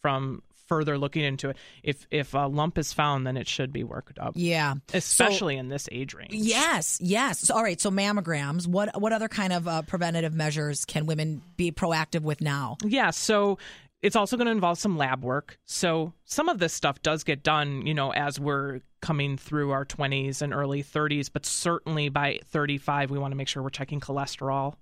from 0.00 0.42
further 0.68 0.98
looking 0.98 1.24
into 1.24 1.50
it. 1.50 1.56
If 1.82 2.06
if 2.10 2.34
a 2.34 2.46
lump 2.48 2.78
is 2.78 2.92
found, 2.92 3.26
then 3.26 3.36
it 3.36 3.48
should 3.48 3.72
be 3.72 3.84
worked 3.84 4.18
up, 4.18 4.32
Yeah. 4.36 4.74
especially 4.94 5.56
in 5.56 5.68
this 5.68 5.88
age 5.90 6.14
range. 6.14 6.32
Yes, 6.34 6.98
yes. 7.02 7.40
So, 7.40 7.54
all 7.54 7.62
right. 7.62 7.80
So 7.80 7.90
mammograms. 7.90 8.66
What 8.66 9.00
what 9.00 9.12
other 9.12 9.28
kind 9.28 9.52
of 9.52 9.66
uh, 9.66 9.82
preventative 9.82 10.34
measures 10.34 10.84
can 10.84 11.06
women 11.06 11.42
be 11.56 11.72
proactive 11.72 12.20
with 12.22 12.40
now? 12.40 12.76
Yeah, 12.84 13.10
so 13.10 13.58
it's 14.00 14.14
also 14.14 14.36
going 14.36 14.46
to 14.46 14.52
involve 14.52 14.78
some 14.78 14.96
lab 14.96 15.24
work. 15.24 15.58
So 15.64 16.12
some 16.24 16.48
of 16.48 16.58
this 16.60 16.72
stuff 16.72 17.02
does 17.02 17.24
get 17.24 17.42
done, 17.42 17.84
you 17.84 17.94
know, 17.94 18.12
as 18.12 18.38
we're 18.38 18.80
coming 19.00 19.36
through 19.36 19.72
our 19.72 19.84
20s 19.84 20.40
and 20.40 20.54
early 20.54 20.84
30s, 20.84 21.28
but 21.32 21.44
certainly 21.44 22.08
by 22.08 22.38
35, 22.46 23.10
we 23.10 23.18
want 23.18 23.32
to 23.32 23.36
make 23.36 23.48
sure 23.48 23.60
we're 23.62 23.70
checking 23.70 23.98
cholesterol. 24.00 24.74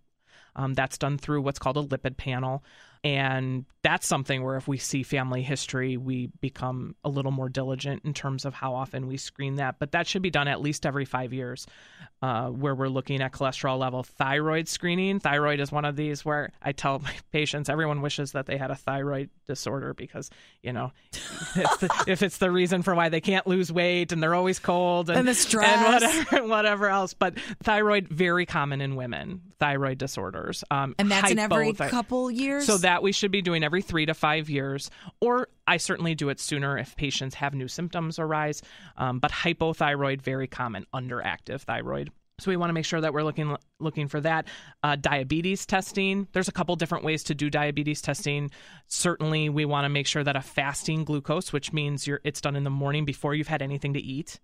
Um, 0.54 0.74
that's 0.74 0.98
done 0.98 1.16
through 1.18 1.42
what's 1.42 1.58
called 1.58 1.76
a 1.78 1.82
lipid 1.82 2.16
panel. 2.18 2.62
And 3.06 3.64
that's 3.82 4.04
something 4.04 4.42
where 4.42 4.56
if 4.56 4.66
we 4.66 4.78
see 4.78 5.04
family 5.04 5.40
history, 5.40 5.96
we 5.96 6.26
become 6.40 6.96
a 7.04 7.08
little 7.08 7.30
more 7.30 7.48
diligent 7.48 8.04
in 8.04 8.12
terms 8.14 8.44
of 8.44 8.52
how 8.52 8.74
often 8.74 9.06
we 9.06 9.16
screen 9.16 9.56
that. 9.56 9.76
But 9.78 9.92
that 9.92 10.08
should 10.08 10.22
be 10.22 10.30
done 10.30 10.48
at 10.48 10.60
least 10.60 10.84
every 10.84 11.04
five 11.04 11.32
years, 11.32 11.68
uh, 12.20 12.48
where 12.48 12.74
we're 12.74 12.88
looking 12.88 13.20
at 13.22 13.30
cholesterol 13.30 13.78
level. 13.78 14.02
Thyroid 14.02 14.66
screening. 14.66 15.20
Thyroid 15.20 15.60
is 15.60 15.70
one 15.70 15.84
of 15.84 15.94
these 15.94 16.24
where 16.24 16.50
I 16.60 16.72
tell 16.72 16.98
my 16.98 17.12
patients 17.32 17.68
everyone 17.68 18.02
wishes 18.02 18.32
that 18.32 18.46
they 18.46 18.56
had 18.56 18.72
a 18.72 18.74
thyroid 18.74 19.30
disorder 19.46 19.94
because, 19.94 20.28
you 20.64 20.72
know, 20.72 20.90
it's 21.54 21.76
the, 21.76 22.04
if 22.08 22.22
it's 22.24 22.38
the 22.38 22.50
reason 22.50 22.82
for 22.82 22.92
why 22.96 23.08
they 23.08 23.20
can't 23.20 23.46
lose 23.46 23.70
weight 23.70 24.10
and 24.10 24.20
they're 24.20 24.34
always 24.34 24.58
cold 24.58 25.10
and, 25.10 25.20
And 25.20 25.28
the 25.28 25.34
stress. 25.34 25.68
and 25.68 25.92
whatever, 25.94 26.48
whatever 26.48 26.88
else. 26.88 27.14
But 27.14 27.38
thyroid, 27.62 28.08
very 28.08 28.46
common 28.46 28.80
in 28.80 28.96
women, 28.96 29.42
thyroid 29.58 29.98
disorders. 29.98 30.64
Um, 30.70 30.94
And 30.98 31.10
that's 31.10 31.30
in 31.30 31.38
every 31.38 31.72
couple 31.72 32.30
years. 32.30 32.66
so 32.66 32.78
that 32.78 33.02
we 33.02 33.12
should 33.12 33.30
be 33.30 33.42
doing 33.42 33.64
every 33.64 33.82
three 33.82 34.06
to 34.06 34.14
five 34.14 34.48
years, 34.50 34.90
or 35.20 35.48
I 35.66 35.78
certainly 35.78 36.14
do 36.14 36.28
it 36.28 36.40
sooner 36.40 36.78
if 36.78 36.96
patients 36.96 37.34
have 37.36 37.54
new 37.54 37.68
symptoms 37.68 38.18
arise. 38.18 38.62
Um, 38.96 39.18
but 39.18 39.30
hypothyroid, 39.30 40.22
very 40.22 40.46
common, 40.46 40.86
underactive 40.94 41.62
thyroid. 41.62 42.10
So 42.38 42.50
we 42.50 42.58
want 42.58 42.68
to 42.68 42.74
make 42.74 42.84
sure 42.84 43.00
that 43.00 43.14
we're 43.14 43.22
looking 43.22 43.56
looking 43.80 44.08
for 44.08 44.20
that. 44.20 44.46
Uh, 44.82 44.96
diabetes 44.96 45.64
testing. 45.64 46.28
There's 46.32 46.48
a 46.48 46.52
couple 46.52 46.76
different 46.76 47.02
ways 47.02 47.24
to 47.24 47.34
do 47.34 47.48
diabetes 47.48 48.02
testing. 48.02 48.50
Certainly, 48.88 49.48
we 49.48 49.64
want 49.64 49.86
to 49.86 49.88
make 49.88 50.06
sure 50.06 50.22
that 50.22 50.36
a 50.36 50.42
fasting 50.42 51.04
glucose, 51.04 51.50
which 51.50 51.72
means 51.72 52.06
you're 52.06 52.20
it's 52.24 52.42
done 52.42 52.54
in 52.54 52.64
the 52.64 52.68
morning 52.70 53.06
before 53.06 53.34
you've 53.34 53.48
had 53.48 53.62
anything 53.62 53.94
to 53.94 54.00
eat, 54.00 54.38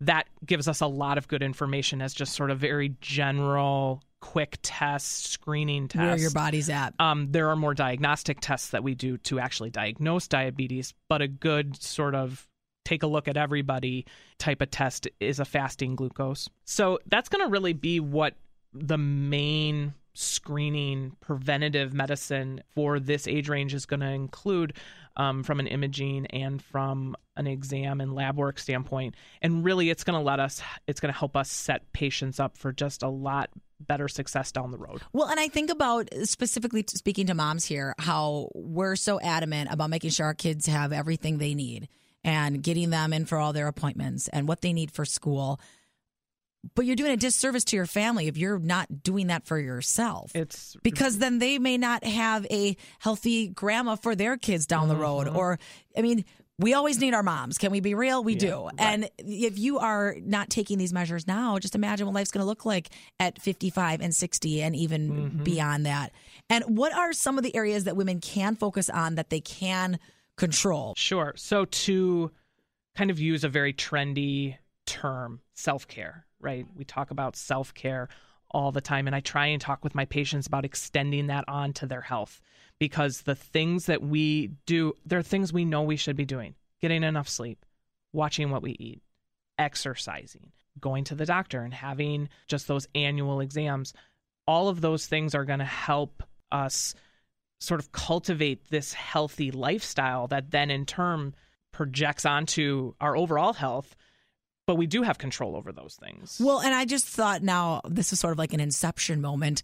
that 0.00 0.28
gives 0.46 0.66
us 0.66 0.80
a 0.80 0.86
lot 0.86 1.18
of 1.18 1.28
good 1.28 1.42
information 1.42 2.00
as 2.00 2.14
just 2.14 2.34
sort 2.34 2.50
of 2.50 2.58
very 2.58 2.96
general, 3.02 4.02
quick 4.20 4.58
test 4.62 5.26
screening 5.26 5.88
test 5.88 6.02
where 6.02 6.16
your 6.16 6.30
body's 6.30 6.70
at. 6.70 6.94
um, 6.98 7.28
there 7.30 7.48
are 7.50 7.56
more 7.56 7.74
diagnostic 7.74 8.40
tests 8.40 8.70
that 8.70 8.82
we 8.82 8.94
do 8.94 9.18
to 9.18 9.38
actually 9.38 9.70
diagnose 9.70 10.28
diabetes, 10.28 10.94
but 11.08 11.22
a 11.22 11.28
good 11.28 11.80
sort 11.80 12.14
of 12.14 12.46
take 12.84 13.02
a 13.02 13.06
look 13.06 13.28
at 13.28 13.36
everybody 13.36 14.06
type 14.38 14.62
of 14.62 14.70
test 14.70 15.08
is 15.20 15.40
a 15.40 15.44
fasting 15.44 15.96
glucose. 15.96 16.48
So 16.64 16.98
that's 17.06 17.28
going 17.28 17.44
to 17.44 17.50
really 17.50 17.72
be 17.72 18.00
what 18.00 18.34
the 18.72 18.98
main 18.98 19.94
screening 20.14 21.14
preventative 21.20 21.92
medicine 21.92 22.62
for 22.74 22.98
this 22.98 23.28
age 23.28 23.48
range 23.48 23.74
is 23.74 23.84
going 23.84 24.00
to 24.00 24.08
include 24.08 24.72
um, 25.16 25.42
from 25.42 25.60
an 25.60 25.66
imaging 25.66 26.26
and 26.26 26.62
from 26.62 27.16
an 27.36 27.46
exam 27.46 28.00
and 28.00 28.14
lab 28.14 28.36
work 28.36 28.58
standpoint 28.58 29.14
and 29.42 29.64
really 29.64 29.90
it's 29.90 30.04
going 30.04 30.18
to 30.18 30.24
let 30.24 30.40
us 30.40 30.62
it's 30.86 31.00
going 31.00 31.12
to 31.12 31.18
help 31.18 31.36
us 31.36 31.50
set 31.50 31.92
patients 31.92 32.40
up 32.40 32.56
for 32.56 32.72
just 32.72 33.02
a 33.02 33.08
lot 33.08 33.50
better 33.78 34.08
success 34.08 34.52
down 34.52 34.70
the 34.70 34.78
road 34.78 35.02
Well, 35.12 35.28
and 35.28 35.38
I 35.38 35.48
think 35.48 35.70
about 35.70 36.08
specifically 36.24 36.84
speaking 36.88 37.26
to 37.26 37.34
moms 37.34 37.64
here, 37.64 37.94
how 37.98 38.50
we're 38.54 38.96
so 38.96 39.20
adamant 39.20 39.68
about 39.70 39.90
making 39.90 40.10
sure 40.10 40.26
our 40.26 40.34
kids 40.34 40.66
have 40.66 40.92
everything 40.92 41.38
they 41.38 41.54
need 41.54 41.88
and 42.24 42.62
getting 42.62 42.90
them 42.90 43.12
in 43.12 43.24
for 43.24 43.38
all 43.38 43.52
their 43.52 43.68
appointments 43.68 44.28
and 44.28 44.48
what 44.48 44.60
they 44.60 44.72
need 44.72 44.90
for 44.90 45.04
school. 45.04 45.60
But 46.74 46.84
you're 46.84 46.96
doing 46.96 47.12
a 47.12 47.16
disservice 47.16 47.64
to 47.64 47.76
your 47.76 47.86
family 47.86 48.26
if 48.26 48.36
you're 48.36 48.58
not 48.58 49.02
doing 49.02 49.28
that 49.28 49.46
for 49.46 49.58
yourself. 49.58 50.32
it's 50.34 50.76
because 50.82 51.18
then 51.18 51.38
they 51.38 51.58
may 51.58 51.78
not 51.78 52.02
have 52.04 52.44
a 52.50 52.76
healthy 52.98 53.48
grandma 53.48 53.94
for 53.94 54.14
their 54.16 54.36
kids 54.36 54.66
down 54.66 54.88
the 54.88 54.96
road. 54.96 55.26
Mm-hmm. 55.28 55.36
Or, 55.36 55.58
I 55.96 56.02
mean, 56.02 56.24
we 56.58 56.74
always 56.74 56.98
need 56.98 57.14
our 57.14 57.22
moms. 57.22 57.58
Can 57.58 57.70
we 57.70 57.80
be 57.80 57.94
real? 57.94 58.24
We 58.24 58.34
do. 58.34 58.68
And 58.78 59.08
if 59.18 59.58
you 59.58 59.78
are 59.78 60.16
not 60.20 60.50
taking 60.50 60.78
these 60.78 60.92
measures 60.92 61.26
now, 61.26 61.58
just 61.58 61.74
imagine 61.76 62.06
what 62.06 62.14
life's 62.14 62.30
going 62.32 62.42
to 62.42 62.48
look 62.48 62.64
like 62.64 62.88
at 63.20 63.40
55 63.40 64.00
and 64.00 64.14
60 64.14 64.62
and 64.62 64.74
even 64.74 65.10
Mm-hmm. 65.10 65.44
beyond 65.44 65.86
that. 65.86 66.12
And 66.50 66.64
what 66.76 66.92
are 66.94 67.12
some 67.12 67.38
of 67.38 67.44
the 67.44 67.54
areas 67.54 67.84
that 67.84 67.96
women 67.96 68.20
can 68.20 68.56
focus 68.56 68.90
on 68.90 69.14
that 69.16 69.30
they 69.30 69.40
can 69.40 69.98
control? 70.36 70.94
Sure. 70.96 71.32
So 71.36 71.64
to 71.66 72.30
kind 72.96 73.10
of 73.10 73.20
use 73.20 73.44
a 73.44 73.48
very 73.48 73.72
trendy 73.72 74.56
term, 74.86 75.40
self-care, 75.54 76.25
right? 76.40 76.66
We 76.76 76.84
talk 76.84 77.10
about 77.10 77.36
self-care 77.36 78.08
all 78.50 78.72
the 78.72 78.80
time 78.80 79.06
and 79.06 79.16
I 79.16 79.20
try 79.20 79.46
and 79.46 79.60
talk 79.60 79.82
with 79.82 79.94
my 79.94 80.04
patients 80.04 80.46
about 80.46 80.64
extending 80.64 81.26
that 81.26 81.44
on 81.48 81.72
to 81.74 81.86
their 81.86 82.00
health 82.00 82.40
because 82.78 83.22
the 83.22 83.34
things 83.34 83.86
that 83.86 84.02
we 84.02 84.52
do, 84.66 84.94
there 85.04 85.18
are 85.18 85.22
things 85.22 85.52
we 85.52 85.64
know 85.64 85.82
we 85.82 85.96
should 85.96 86.16
be 86.16 86.24
doing. 86.24 86.54
Getting 86.80 87.02
enough 87.02 87.28
sleep, 87.28 87.64
watching 88.12 88.50
what 88.50 88.62
we 88.62 88.72
eat, 88.72 89.02
exercising, 89.58 90.52
going 90.80 91.04
to 91.04 91.14
the 91.14 91.26
doctor 91.26 91.62
and 91.62 91.72
having 91.72 92.28
just 92.46 92.68
those 92.68 92.86
annual 92.94 93.40
exams. 93.40 93.94
All 94.46 94.68
of 94.68 94.80
those 94.80 95.06
things 95.06 95.34
are 95.34 95.44
going 95.44 95.58
to 95.58 95.64
help 95.64 96.22
us 96.52 96.94
sort 97.58 97.80
of 97.80 97.92
cultivate 97.92 98.68
this 98.70 98.92
healthy 98.92 99.50
lifestyle 99.50 100.26
that 100.28 100.50
then 100.50 100.70
in 100.70 100.84
turn 100.84 101.34
projects 101.72 102.26
onto 102.26 102.94
our 103.00 103.16
overall 103.16 103.54
health 103.54 103.96
but 104.66 104.76
we 104.76 104.86
do 104.86 105.02
have 105.02 105.18
control 105.18 105.56
over 105.56 105.72
those 105.72 105.94
things 105.96 106.40
Well, 106.40 106.60
and 106.60 106.74
I 106.74 106.84
just 106.84 107.06
thought 107.06 107.42
now 107.42 107.80
this 107.88 108.12
is 108.12 108.20
sort 108.20 108.32
of 108.32 108.38
like 108.38 108.52
an 108.52 108.60
inception 108.60 109.20
moment. 109.20 109.62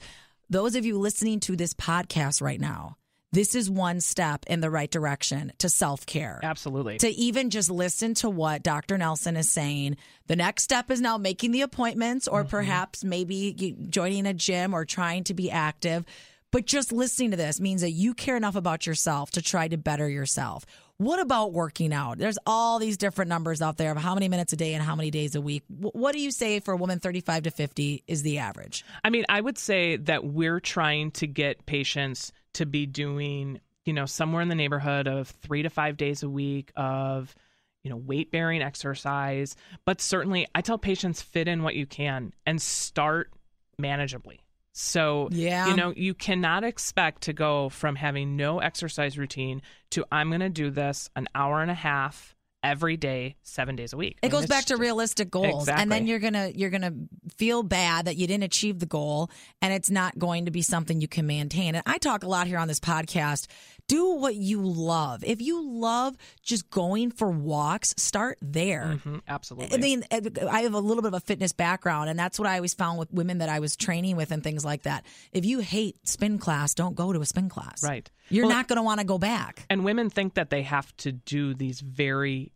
Those 0.51 0.77
of 0.77 0.85
you 0.85 0.99
listening 0.99 1.41
to 1.41 1.57
this 1.57 1.75
podcast 1.75 2.43
right 2.43 2.61
now, 2.61 2.97
this 3.33 3.55
is 3.55 3.71
one 3.71 4.01
step 4.01 4.45
in 4.47 4.61
the 4.61 4.71
right 4.71 4.91
direction 4.91 5.53
to 5.59 5.69
self 5.71 6.05
care. 6.05 6.39
absolutely 6.43 6.99
To 6.99 7.09
even 7.09 7.49
just 7.51 7.71
listen 7.71 8.15
to 8.15 8.29
what 8.29 8.63
Dr. 8.63 8.99
Nelson 8.99 9.37
is 9.37 9.51
saying. 9.51 9.97
The 10.27 10.37
next 10.37 10.65
step 10.65 10.91
is 10.91 11.01
now 11.01 11.17
making 11.17 11.53
the 11.53 11.63
appointments 11.63 12.29
or 12.29 12.41
mm-hmm. 12.41 12.51
perhaps 12.51 13.03
maybe 13.03 13.77
joining 13.89 14.27
a 14.27 14.35
gym 14.35 14.75
or 14.75 14.85
trying 14.85 15.25
to 15.25 15.35
be 15.35 15.51
active. 15.51 16.05
But 16.51 16.67
just 16.67 16.93
listening 16.93 17.31
to 17.31 17.39
this 17.39 17.59
means 17.59 17.81
that 17.81 17.93
you 17.93 18.13
care 18.13 18.37
enough 18.37 18.57
about 18.57 18.87
yourself 18.87 19.31
to 19.33 19.43
try 19.43 19.69
to 19.69 19.79
better 19.79 20.09
yourself. 20.09 20.67
What 20.99 21.21
about 21.21 21.53
working 21.53 21.93
out? 21.93 22.19
There's 22.19 22.39
all 22.47 22.79
these 22.79 22.97
different 22.97 23.29
numbers 23.29 23.61
out 23.61 23.77
there 23.77 23.91
of 23.91 23.99
how 23.99 24.15
many 24.15 24.29
minutes 24.29 24.53
a 24.53 24.57
day 24.57 24.75
and 24.75 24.83
how 24.83 24.95
many 24.95 25.11
days 25.11 25.35
a 25.35 25.41
week. 25.41 25.65
What 25.69 26.13
do 26.13 26.21
you 26.21 26.31
say 26.31 26.61
for 26.61 26.73
a 26.73 26.77
woman 26.77 27.01
35 27.01 27.45
to 27.45 27.51
50 27.51 28.05
is 28.07 28.23
the 28.23 28.39
average? 28.39 28.85
I 29.03 29.11
mean, 29.11 29.25
I 29.29 29.41
would 29.41 29.59
say 29.59 29.97
that 29.97 30.25
we're 30.25 30.61
trying 30.61 31.11
to 31.13 31.27
get 31.27 31.67
patients 31.67 32.31
to 32.55 32.67
be 32.67 32.87
doing, 32.87 33.61
you 33.85 33.95
know, 33.95 34.07
somewhere 34.07 34.43
in 34.43 34.49
the 34.49 34.55
neighborhood 34.55 35.09
of 35.09 35.29
three 35.29 35.63
to 35.63 35.71
five 35.71 35.97
days 35.97 36.23
a 36.23 36.29
week 36.29 36.71
of, 36.77 37.35
you 37.83 37.91
know, 37.91 37.97
weight 37.97 38.31
bearing 38.31 38.63
exercise. 38.63 39.57
But 39.85 40.01
certainly, 40.01 40.47
I 40.55 40.61
tell 40.61 40.79
patients 40.79 41.21
fit 41.21 41.49
in 41.49 41.65
what 41.65 41.75
you 41.75 41.87
can 41.87 42.33
and 42.47 42.63
start 42.63 43.33
manageably. 43.81 44.42
So, 44.73 45.29
Yeah. 45.31 45.69
you 45.69 45.77
know, 45.77 45.93
you 45.95 46.15
cannot 46.15 46.65
expect 46.65 47.23
to 47.23 47.33
go 47.33 47.69
from 47.69 47.97
having 47.97 48.37
no 48.37 48.59
exercise 48.59 49.19
routine 49.19 49.63
to 49.91 50.05
I'm 50.11 50.29
going 50.29 50.41
to 50.41 50.49
do 50.49 50.71
this 50.71 51.11
an 51.15 51.29
hour 51.35 51.61
and 51.63 51.71
a 51.71 51.75
half 51.75 52.35
every 52.63 52.97
day, 52.97 53.37
seven 53.43 53.75
days 53.77 53.93
a 53.93 53.97
week. 53.97 54.19
It 54.23 54.31
goes 54.31 54.47
back 54.47 54.67
to 54.67 54.77
realistic 54.77 55.31
goals, 55.31 55.69
and 55.69 55.91
then 55.91 56.07
you're 56.07 56.21
gonna 56.21 56.53
you're 56.55 56.71
gonna 56.71 56.93
feel 57.37 57.63
bad 57.65 58.05
that 58.05 58.17
you 58.17 58.27
didn't 58.29 58.45
achieve 58.45 58.79
the 58.79 58.87
goal, 58.87 59.31
and 59.61 59.73
it's 59.75 59.91
not 59.91 60.17
going 60.19 60.45
to 60.45 60.53
be 60.53 60.63
something 60.63 61.01
you 61.01 61.09
can 61.09 61.27
maintain. 61.27 61.75
And 61.75 61.83
I 61.87 61.99
talk 61.99 62.23
a 62.23 62.29
lot 62.29 62.47
here 62.47 62.59
on 62.59 62.69
this 62.69 62.79
podcast. 62.81 63.49
Do 63.93 64.15
what 64.15 64.37
you 64.37 64.63
love. 64.63 65.23
If 65.23 65.43
you 65.43 65.63
love 65.63 66.17
just 66.43 66.71
going 66.71 67.11
for 67.11 67.31
walks, 67.31 67.93
start 67.99 68.39
there. 68.41 68.99
Mhm, 69.05 69.21
absolutely. 69.29 69.77
I 69.77 69.81
mean, 69.81 70.03
I 70.11 70.63
have 70.63 70.73
a 70.73 70.79
little 70.81 71.03
bit 71.03 71.09
of 71.09 71.15
a 71.15 71.21
fitness 71.21 71.53
background, 71.53 72.09
and 72.09 72.19
that's 72.19 72.39
what 72.39 72.49
I 72.49 72.57
always 72.57 72.73
found 72.73 72.99
with 72.99 73.13
women 73.13 73.37
that 73.39 73.51
I 73.51 73.61
was 73.61 73.77
training 73.77 74.17
with 74.17 74.31
and 74.33 74.43
things 74.43 74.65
like 74.65 74.85
that. 74.85 75.05
If 75.33 75.45
you 75.45 75.59
hate 75.59 76.09
spin 76.09 76.39
class, 76.39 76.73
don't 76.73 76.95
go 76.95 77.13
to 77.13 77.21
a 77.21 77.27
spin 77.27 77.51
class. 77.51 77.83
Right. 77.83 78.11
You're 78.31 78.47
Well, 78.47 78.57
not 78.57 78.67
going 78.67 78.79
to 78.79 78.83
want 78.83 79.01
to 79.01 79.07
go 79.07 79.19
back. 79.19 79.67
And 79.69 79.85
women 79.85 80.09
think 80.09 80.35
that 80.35 80.49
they 80.49 80.63
have 80.63 80.97
to 80.99 81.13
do 81.13 81.53
these 81.53 81.81
very 81.81 82.53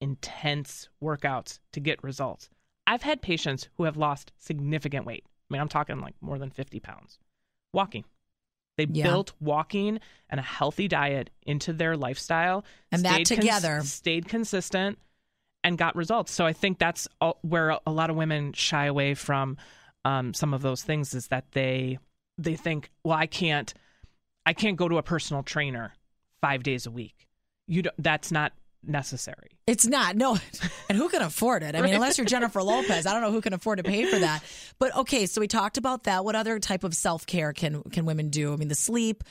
intense 0.00 0.88
workouts 1.02 1.58
to 1.72 1.80
get 1.80 2.02
results. 2.02 2.48
I've 2.86 3.02
had 3.02 3.20
patients 3.20 3.68
who 3.76 3.84
have 3.84 3.98
lost 3.98 4.32
significant 4.38 5.04
weight. 5.04 5.24
I 5.50 5.52
mean, 5.52 5.60
I'm 5.60 5.68
talking 5.68 6.00
like 6.00 6.14
more 6.22 6.38
than 6.38 6.48
50 6.48 6.80
pounds 6.80 7.18
walking. 7.74 8.04
They 8.78 8.86
Yeah. 8.90 9.04
built 9.04 9.32
walking 9.40 10.00
and 10.30 10.40
a 10.40 10.42
healthy 10.42 10.88
diet 10.88 11.28
into 11.42 11.72
their 11.74 11.96
lifestyle, 11.96 12.64
And 12.90 13.02
that 13.04 13.26
stayed 13.26 13.28
cons- 13.28 13.38
together. 13.40 13.80
stayed 13.82 14.28
consistent, 14.28 14.98
and 15.64 15.76
got 15.76 15.96
results. 15.96 16.32
So 16.32 16.46
I 16.46 16.52
think 16.54 16.78
that's 16.78 17.08
all, 17.20 17.38
where 17.42 17.76
a 17.84 17.90
lot 17.90 18.08
of 18.08 18.16
women 18.16 18.52
shy 18.54 18.86
away 18.86 19.14
from 19.14 19.56
um, 20.04 20.32
some 20.32 20.54
of 20.54 20.62
those 20.62 20.82
things 20.84 21.12
is 21.12 21.26
that 21.28 21.50
they 21.52 21.98
they 22.38 22.54
think, 22.54 22.90
well, 23.02 23.18
I 23.18 23.26
can't, 23.26 23.74
I 24.46 24.52
can't 24.52 24.76
go 24.76 24.88
to 24.88 24.96
a 24.98 25.02
personal 25.02 25.42
trainer 25.42 25.92
five 26.40 26.62
days 26.62 26.86
a 26.86 26.90
week. 26.92 27.26
You 27.66 27.82
don't, 27.82 27.96
that's 27.98 28.30
not 28.30 28.52
necessary. 28.82 29.50
It's 29.66 29.86
not 29.86 30.16
no, 30.16 30.38
and 30.88 30.96
who 30.98 31.08
can 31.08 31.22
afford 31.22 31.62
it? 31.62 31.74
I 31.74 31.80
mean, 31.82 31.94
unless 31.94 32.18
you're 32.18 32.26
Jennifer 32.26 32.62
Lopez, 32.62 33.06
I 33.06 33.12
don't 33.12 33.22
know 33.22 33.32
who 33.32 33.40
can 33.40 33.52
afford 33.52 33.78
to 33.78 33.84
pay 33.84 34.06
for 34.06 34.18
that. 34.18 34.42
But 34.78 34.94
okay, 34.96 35.26
so 35.26 35.40
we 35.40 35.48
talked 35.48 35.76
about 35.78 36.04
that. 36.04 36.24
What 36.24 36.34
other 36.36 36.58
type 36.58 36.84
of 36.84 36.94
self 36.94 37.26
care 37.26 37.52
can 37.52 37.82
can 37.84 38.04
women 38.04 38.30
do? 38.30 38.52
I 38.52 38.56
mean, 38.56 38.68
the 38.68 38.74
sleep, 38.74 39.24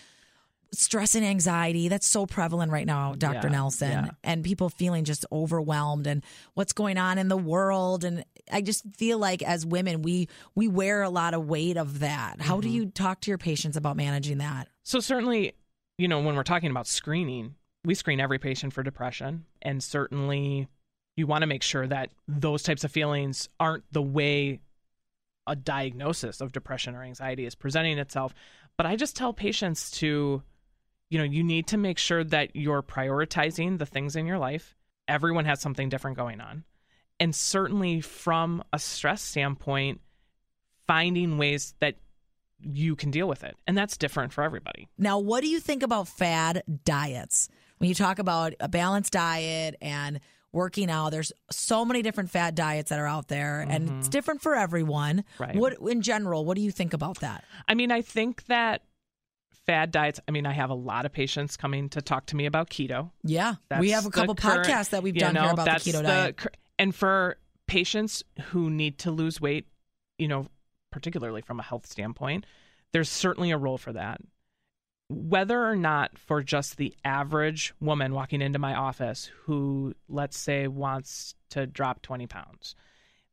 stress, 0.74 1.16
and 1.16 1.26
anxiety. 1.26 1.88
That's 1.88 2.08
so 2.08 2.26
prevalent 2.26 2.72
right 2.72 2.86
now, 2.86 3.14
Dr. 3.18 3.48
Yeah, 3.48 3.54
Nelson, 3.54 3.90
yeah. 3.92 4.10
and 4.24 4.44
people 4.44 4.70
feeling 4.70 5.06
just 5.06 5.26
overwhelmed 5.32 6.08
and 6.08 6.24
what's 6.54 6.74
going 6.74 6.98
on 6.98 7.18
in 7.18 7.28
the 7.30 7.38
world. 7.38 8.04
And 8.04 8.26
I 8.52 8.62
just 8.62 8.84
feel 8.98 9.18
like 9.18 9.42
as 9.42 9.66
women, 9.66 10.02
we 10.02 10.28
we 10.56 10.68
wear 10.68 11.02
a 11.04 11.10
lot 11.10 11.34
of 11.34 11.48
weight 11.48 11.78
of 11.78 12.00
that. 12.00 12.42
How 12.42 12.56
Mm-hmm. 12.56 12.62
do 12.62 12.70
you 12.70 12.86
talk 12.88 13.22
to 13.22 13.32
your 13.32 13.38
patients 13.38 13.78
about 13.78 13.96
managing 13.98 14.40
that? 14.40 14.68
So 14.84 15.00
certainly, 15.00 15.54
you 15.98 16.08
know, 16.08 16.20
when 16.22 16.36
we're 16.36 16.44
talking 16.44 16.70
about 16.72 16.88
screening, 16.88 17.56
we 17.84 17.96
screen 17.96 18.20
every 18.20 18.40
patient 18.40 18.74
for 18.74 18.84
depression, 18.84 19.46
and 19.62 19.84
certainly 19.84 20.68
you 21.16 21.28
want 21.28 21.42
to 21.42 21.48
make 21.48 21.64
sure 21.64 21.88
that 21.88 22.12
those 22.28 22.64
types 22.64 22.84
of 22.84 22.92
feelings 22.92 23.50
aren't 23.60 23.84
the 23.92 24.02
way 24.02 24.60
a 25.48 25.56
diagnosis 25.56 26.42
of 26.42 26.52
depression 26.52 26.94
or 26.94 27.04
anxiety 27.04 27.46
is 27.46 27.56
presenting 27.56 27.98
itself. 27.98 28.34
But 28.76 28.86
I 28.86 28.96
just 28.96 29.16
tell 29.16 29.34
patients 29.34 29.90
to, 29.92 30.44
you 31.10 31.18
know, 31.18 31.24
you 31.24 31.44
need 31.44 31.68
to 31.68 31.78
make 31.78 31.98
sure 31.98 32.24
that 32.26 32.56
you're 32.56 32.84
prioritizing 32.84 33.80
the 33.80 33.86
things 33.86 34.16
in 34.16 34.28
your 34.28 34.38
life. 34.38 34.76
Everyone 35.08 35.46
has 35.46 35.62
something 35.62 35.90
different 35.90 36.18
going 36.18 36.42
on. 36.42 36.66
And 37.20 37.34
certainly 37.34 38.02
from 38.02 38.64
a 38.72 38.78
stress 38.78 39.22
standpoint, 39.22 40.02
finding 40.86 41.38
ways 41.38 41.74
that 41.80 41.96
you 42.60 42.96
can 42.96 43.10
deal 43.10 43.28
with 43.28 43.44
it. 43.44 43.56
And 43.66 43.78
that's 43.78 43.98
different 43.98 44.34
for 44.34 44.44
everybody. 44.44 44.88
Now, 44.98 45.18
what 45.18 45.42
do 45.42 45.48
you 45.48 45.60
think 45.60 45.82
about 45.82 46.08
fad 46.08 46.64
diets? 46.84 47.50
When 47.78 47.90
you 47.90 47.96
talk 47.96 48.20
about 48.20 48.54
a 48.60 48.68
balanced 48.68 49.14
diet 49.14 49.76
and 49.82 50.20
working 50.52 50.90
out, 50.90 51.12
there's 51.12 51.32
so 51.52 51.86
many 51.86 52.02
different 52.02 52.32
fad 52.32 52.56
diets 52.56 52.90
that 52.90 53.00
are 53.00 53.06
out 53.08 53.28
there, 53.28 53.62
and 53.62 54.00
it's 54.00 54.08
different 54.08 54.42
for 54.42 54.56
everyone. 54.56 55.18
Mm-hmm. 55.18 55.44
Right. 55.44 55.56
What, 55.56 55.78
in 55.92 56.02
general, 56.02 56.46
what 56.46 56.56
do 56.56 56.62
you 56.62 56.72
think 56.72 56.94
about 56.94 57.20
that? 57.20 57.44
I 57.68 57.76
mean, 57.76 57.92
I 57.92 58.02
think 58.02 58.46
that 58.46 58.82
fad 59.66 59.92
diets, 59.92 60.20
I 60.28 60.32
mean, 60.32 60.46
I 60.46 60.54
have 60.54 60.70
a 60.70 60.76
lot 60.76 61.06
of 61.06 61.12
patients 61.12 61.58
coming 61.58 61.90
to 61.90 62.02
talk 62.02 62.28
to 62.28 62.36
me 62.36 62.46
about 62.46 62.70
keto. 62.70 63.12
Yeah, 63.24 63.56
That's 63.70 63.82
we 63.82 63.92
have 63.92 64.06
a 64.06 64.10
the 64.10 64.12
couple 64.12 64.36
current- 64.36 64.66
podcasts 64.66 64.90
that 64.92 65.04
we've 65.04 65.14
done 65.16 65.34
know, 65.36 65.44
here 65.44 65.52
about 65.52 65.66
the 65.66 65.92
keto 65.92 66.04
diet. 66.04 66.40
And 66.80 66.96
for 66.96 67.38
patients 67.68 68.24
who 68.52 68.70
need 68.70 68.98
to 69.00 69.12
lose 69.12 69.42
weight, 69.42 69.68
you 70.18 70.28
know, 70.28 70.48
particularly 70.92 71.42
from 71.42 71.60
a 71.60 71.64
health 71.64 71.86
standpoint, 71.86 72.46
there's 72.94 73.10
certainly 73.10 73.52
a 73.52 73.58
role 73.58 73.78
for 73.78 73.92
that. 73.94 74.22
Whether 75.10 75.66
or 75.66 75.76
not 75.76 76.18
for 76.18 76.44
just 76.44 76.78
the 76.78 76.94
average 77.06 77.74
woman 77.80 78.14
walking 78.14 78.42
into 78.42 78.60
my 78.60 78.76
office 78.76 79.32
who, 79.44 79.94
let's 80.10 80.38
say, 80.38 80.68
wants 80.68 81.36
to 81.52 81.66
drop 81.66 82.02
20 82.02 82.28
pounds, 82.28 82.76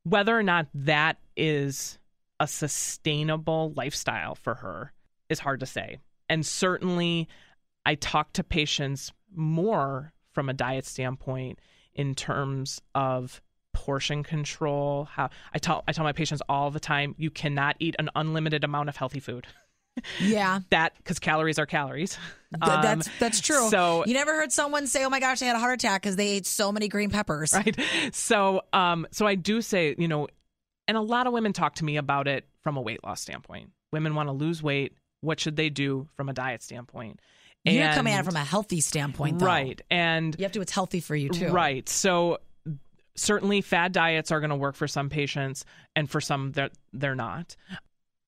whether 0.04 0.38
or 0.38 0.42
not 0.42 0.68
that 0.74 1.18
is 1.36 1.98
a 2.38 2.46
sustainable 2.46 3.72
lifestyle 3.76 4.34
for 4.34 4.54
her 4.54 4.92
is 5.28 5.40
hard 5.40 5.60
to 5.60 5.66
say. 5.66 5.98
And 6.28 6.44
certainly, 6.46 7.28
I 7.84 7.96
talk 7.96 8.32
to 8.34 8.44
patients 8.44 9.12
more 9.34 10.12
from 10.32 10.48
a 10.48 10.54
diet 10.54 10.86
standpoint 10.86 11.58
in 11.94 12.14
terms 12.14 12.80
of 12.94 13.40
portion 13.72 14.22
control. 14.22 15.04
How 15.04 15.30
I 15.52 15.58
tell 15.58 15.84
I 15.88 15.92
tell 15.92 16.04
my 16.04 16.12
patients 16.12 16.42
all 16.48 16.70
the 16.70 16.80
time, 16.80 17.14
you 17.18 17.30
cannot 17.30 17.76
eat 17.78 17.96
an 17.98 18.10
unlimited 18.14 18.64
amount 18.64 18.88
of 18.88 18.96
healthy 18.96 19.20
food. 19.20 19.46
yeah, 20.20 20.60
That 20.70 20.92
because 20.96 21.18
calories 21.18 21.58
are 21.58 21.66
calories. 21.66 22.18
Um, 22.60 22.82
that's 22.82 23.08
that's 23.18 23.40
true. 23.40 23.68
So 23.70 24.04
you 24.06 24.14
never 24.14 24.32
heard 24.34 24.52
someone 24.52 24.86
say, 24.86 25.04
"Oh 25.04 25.10
my 25.10 25.20
gosh, 25.20 25.40
they 25.40 25.46
had 25.46 25.56
a 25.56 25.60
heart 25.60 25.74
attack 25.74 26.02
because 26.02 26.16
they 26.16 26.28
ate 26.28 26.46
so 26.46 26.70
many 26.72 26.88
green 26.88 27.10
peppers." 27.10 27.52
right 27.54 27.76
so 28.12 28.62
um 28.72 29.06
so 29.10 29.26
i 29.26 29.34
do 29.34 29.60
say 29.60 29.94
you 29.98 30.06
know 30.08 30.28
and 30.86 30.96
a 30.96 31.00
lot 31.00 31.26
of 31.26 31.32
women 31.32 31.52
talk 31.52 31.74
to 31.76 31.84
me 31.84 31.96
about 31.96 32.28
it 32.28 32.44
from 32.62 32.76
a 32.76 32.80
weight 32.80 33.02
loss 33.02 33.20
standpoint 33.20 33.70
women 33.92 34.14
want 34.14 34.28
to 34.28 34.32
lose 34.32 34.62
weight 34.62 34.92
what 35.20 35.40
should 35.40 35.56
they 35.56 35.68
do 35.70 36.06
from 36.16 36.28
a 36.28 36.32
diet 36.32 36.62
standpoint 36.62 37.18
You're 37.64 37.92
coming 37.92 38.12
at 38.12 38.20
it 38.20 38.24
from 38.24 38.36
a 38.36 38.44
healthy 38.44 38.80
standpoint, 38.80 39.38
though. 39.40 39.46
right 39.46 39.80
and 39.90 40.34
You 40.38 40.44
have 40.44 40.52
to 40.52 40.60
It's 40.60 40.72
healthy 40.72 41.00
for 41.00 41.16
you 41.16 41.30
too. 41.30 41.48
right 41.48 41.88
so 41.88 42.38
certainly 43.16 43.60
fad 43.62 43.92
diets 43.92 44.30
are 44.32 44.40
going 44.40 44.50
to 44.50 44.56
work 44.56 44.74
for 44.76 44.86
some 44.88 45.08
patients 45.08 45.64
and 45.96 46.08
for 46.10 46.20
some 46.20 46.52
they're, 46.52 46.70
they're 46.92 47.14
not 47.14 47.56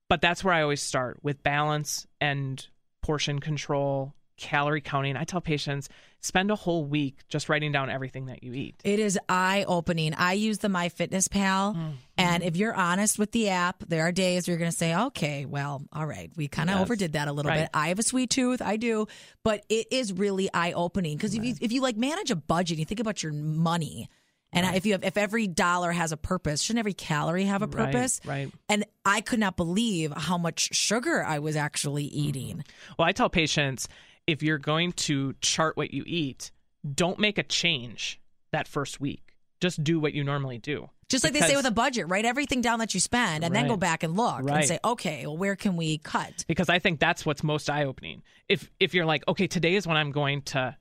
but 0.08 0.20
that's 0.20 0.42
where 0.44 0.54
i 0.54 0.62
always 0.62 0.82
start 0.82 1.18
with 1.22 1.42
balance 1.42 2.06
and 2.20 2.66
portion 3.02 3.38
control 3.38 4.14
calorie 4.36 4.80
counting 4.80 5.16
i 5.16 5.24
tell 5.24 5.40
patients 5.40 5.88
spend 6.20 6.50
a 6.50 6.56
whole 6.56 6.84
week 6.84 7.18
just 7.28 7.48
writing 7.48 7.70
down 7.72 7.88
everything 7.88 8.26
that 8.26 8.42
you 8.42 8.52
eat 8.52 8.74
It 8.84 8.98
is 8.98 9.18
eye 9.28 9.64
opening. 9.68 10.12
I 10.14 10.32
use 10.32 10.58
the 10.58 10.68
MyFitnessPal, 10.68 11.74
Mm-hmm. 11.76 11.90
and 12.18 12.42
if 12.42 12.56
you're 12.56 12.74
honest 12.74 13.16
with 13.18 13.30
the 13.30 13.50
app, 13.50 13.84
there 13.86 14.02
are 14.02 14.10
days 14.12 14.46
where 14.48 14.52
you're 14.54 14.58
going 14.58 14.70
to 14.72 14.76
say, 14.76 14.94
"Okay, 14.94 15.44
well, 15.44 15.84
all 15.92 16.06
right, 16.06 16.30
we 16.36 16.48
kind 16.48 16.68
of 16.68 16.74
Yes. 16.76 16.82
overdid 16.82 17.12
that 17.12 17.28
a 17.28 17.32
little 17.32 17.50
Right. 17.50 17.60
bit." 17.60 17.70
I 17.74 17.88
have 17.88 17.98
a 18.00 18.02
sweet 18.02 18.30
tooth, 18.30 18.60
I 18.60 18.76
do, 18.76 19.06
but 19.44 19.64
it 19.68 19.86
is 19.92 20.12
really 20.12 20.48
eye 20.52 20.72
opening 20.72 21.16
because 21.16 21.34
if 21.34 21.44
you 21.44 21.54
if 21.60 21.70
you 21.70 21.80
like 21.80 21.96
manage 21.96 22.30
a 22.32 22.36
budget, 22.36 22.78
you 22.78 22.84
think 22.84 22.98
about 23.00 23.22
your 23.22 23.32
money, 23.32 24.08
and 24.56 24.76
if 24.76 24.86
you 24.86 24.92
have 24.92 25.04
if 25.04 25.16
every 25.16 25.46
dollar 25.46 25.92
has 25.92 26.12
a 26.12 26.16
purpose, 26.16 26.62
shouldn't 26.62 26.80
every 26.80 26.94
calorie 26.94 27.44
have 27.44 27.62
a 27.62 27.68
purpose? 27.68 28.20
right. 28.24 28.44
right. 28.44 28.52
And 28.68 28.84
I 29.04 29.20
could 29.20 29.38
not 29.38 29.56
believe 29.56 30.12
how 30.12 30.38
much 30.38 30.74
sugar 30.74 31.22
I 31.22 31.38
was 31.38 31.56
actually 31.56 32.04
mm. 32.06 32.12
eating. 32.12 32.64
Well, 32.98 33.06
I 33.06 33.12
tell 33.12 33.28
patients 33.28 33.88
if 34.26 34.42
you're 34.42 34.58
going 34.58 34.92
to 34.92 35.34
chart 35.40 35.76
what 35.76 35.92
you 35.92 36.02
eat, 36.06 36.50
don't 36.94 37.18
make 37.18 37.38
a 37.38 37.42
change 37.42 38.20
that 38.52 38.66
first 38.66 39.00
week. 39.00 39.34
Just 39.60 39.82
do 39.82 40.00
what 40.00 40.12
you 40.12 40.24
normally 40.24 40.58
do. 40.58 40.90
Just 41.08 41.22
like 41.22 41.32
they 41.32 41.40
say 41.40 41.54
with 41.54 41.66
a 41.66 41.70
budget, 41.70 42.08
write 42.08 42.24
everything 42.24 42.60
down 42.60 42.80
that 42.80 42.92
you 42.92 42.98
spend 42.98 43.44
and 43.44 43.54
then 43.54 43.68
go 43.68 43.76
back 43.76 44.02
and 44.02 44.16
look 44.16 44.40
and 44.50 44.64
say, 44.64 44.80
okay, 44.84 45.24
well, 45.24 45.36
where 45.36 45.54
can 45.54 45.76
we 45.76 45.98
cut? 45.98 46.44
because 46.48 46.68
I 46.68 46.80
think 46.80 46.98
that's 46.98 47.24
what's 47.24 47.44
most 47.44 47.70
eye 47.70 47.84
opening. 47.84 48.22
If 48.48 48.70
if 48.80 48.92
you're 48.92 49.06
like, 49.06 49.22
okay, 49.28 49.46
today 49.46 49.76
is 49.76 49.86
when 49.86 49.96
I'm 49.96 50.10
going 50.10 50.42
to 50.42 50.76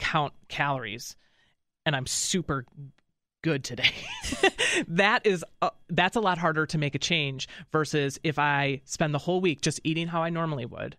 count 0.00 0.32
calories, 0.48 1.16
and 1.86 1.94
I'm 1.94 2.06
super 2.06 2.64
good 3.42 3.64
today. 3.64 3.90
that 4.88 5.26
is 5.26 5.44
uh, 5.60 5.70
that's 5.88 6.16
a 6.16 6.20
lot 6.20 6.38
harder 6.38 6.66
to 6.66 6.78
make 6.78 6.94
a 6.94 6.98
change 6.98 7.48
versus 7.70 8.18
if 8.22 8.38
I 8.38 8.80
spend 8.84 9.14
the 9.14 9.18
whole 9.18 9.40
week 9.40 9.60
just 9.60 9.80
eating 9.84 10.08
how 10.08 10.22
I 10.22 10.30
normally 10.30 10.64
would, 10.64 10.96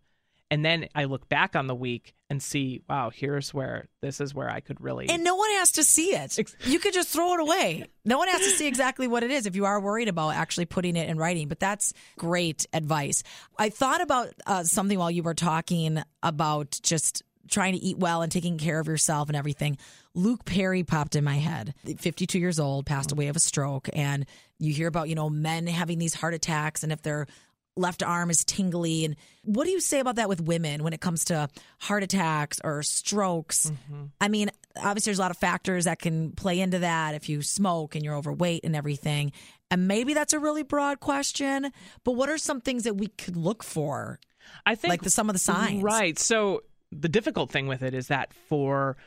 and 0.51 0.63
then 0.63 0.87
I 0.93 1.05
look 1.05 1.27
back 1.29 1.55
on 1.55 1.67
the 1.67 1.75
week 1.75 2.13
and 2.29 2.41
see, 2.41 2.81
wow, 2.87 3.09
here's 3.09 3.53
where 3.53 3.87
this 4.01 4.21
is 4.21 4.35
where 4.35 4.49
I 4.49 4.59
could 4.59 4.79
really 4.81 5.09
And 5.09 5.23
no 5.23 5.35
one 5.35 5.49
has 5.53 5.71
to 5.73 5.83
see 5.83 6.15
it. 6.15 6.37
You 6.65 6.79
could 6.79 6.93
just 6.93 7.09
throw 7.09 7.33
it 7.33 7.39
away. 7.39 7.85
No 8.05 8.17
one 8.17 8.27
has 8.27 8.41
to 8.41 8.49
see 8.51 8.67
exactly 8.67 9.07
what 9.07 9.23
it 9.23 9.31
is 9.31 9.45
if 9.45 9.55
you 9.55 9.65
are 9.65 9.79
worried 9.79 10.09
about 10.09 10.35
actually 10.35 10.65
putting 10.65 10.95
it 10.95 11.09
in 11.09 11.17
writing. 11.17 11.47
But 11.47 11.59
that's 11.59 11.93
great 12.17 12.67
advice. 12.71 13.23
I 13.57 13.69
thought 13.69 14.01
about 14.01 14.29
uh, 14.45 14.63
something 14.63 14.99
while 14.99 15.11
you 15.11 15.23
were 15.23 15.33
talking 15.33 16.03
about 16.21 16.79
just 16.83 17.23
trying 17.49 17.73
to 17.73 17.79
eat 17.79 17.97
well 17.97 18.21
and 18.21 18.31
taking 18.31 18.57
care 18.57 18.79
of 18.79 18.87
yourself 18.87 19.29
and 19.29 19.35
everything. 19.35 19.77
Luke 20.13 20.45
Perry 20.45 20.83
popped 20.83 21.15
in 21.15 21.23
my 21.23 21.35
head. 21.37 21.73
52 21.99 22.39
years 22.39 22.59
old, 22.59 22.85
passed 22.85 23.11
away 23.11 23.27
of 23.27 23.35
a 23.35 23.39
stroke. 23.39 23.89
And 23.93 24.25
you 24.59 24.73
hear 24.73 24.87
about, 24.87 25.09
you 25.09 25.15
know, 25.15 25.29
men 25.29 25.67
having 25.67 25.99
these 25.99 26.13
heart 26.13 26.33
attacks 26.33 26.83
and 26.83 26.91
if 26.91 27.01
their 27.01 27.27
left 27.75 28.03
arm 28.03 28.29
is 28.29 28.43
tingly. 28.45 29.03
And 29.05 29.15
what 29.43 29.65
do 29.65 29.71
you 29.71 29.79
say 29.81 29.99
about 29.99 30.15
that 30.17 30.29
with 30.29 30.39
women 30.41 30.83
when 30.83 30.93
it 30.93 31.01
comes 31.01 31.25
to 31.25 31.49
heart 31.79 32.03
attacks 32.03 32.59
or 32.63 32.83
strokes? 32.83 33.69
Mm-hmm. 33.69 34.03
I 34.21 34.27
mean, 34.27 34.51
obviously, 34.77 35.09
there's 35.11 35.19
a 35.19 35.23
lot 35.23 35.31
of 35.31 35.37
factors 35.37 35.85
that 35.85 35.99
can 35.99 36.31
play 36.31 36.59
into 36.59 36.79
that 36.79 37.15
if 37.15 37.29
you 37.29 37.41
smoke 37.41 37.95
and 37.95 38.05
you're 38.05 38.15
overweight 38.15 38.63
and 38.63 38.75
everything. 38.75 39.31
And 39.71 39.87
maybe 39.87 40.13
that's 40.13 40.33
a 40.33 40.39
really 40.39 40.61
broad 40.63 40.99
question, 40.99 41.71
but 42.03 42.11
what 42.11 42.29
are 42.29 42.37
some 42.37 42.61
things 42.61 42.83
that 42.83 42.95
we 42.95 43.07
could 43.07 43.35
look 43.35 43.63
for? 43.63 44.19
I 44.67 44.75
think 44.75 44.91
Like 44.91 45.01
the- 45.01 45.09
some 45.09 45.29
of 45.29 45.33
the 45.33 45.39
signs. 45.39 45.81
Right. 45.81 46.19
So 46.19 46.61
the 46.93 47.09
difficult 47.09 47.51
thing 47.51 47.67
with 47.67 47.81
it 47.83 47.93
is 47.93 48.07
that 48.07 48.33
for 48.33 48.97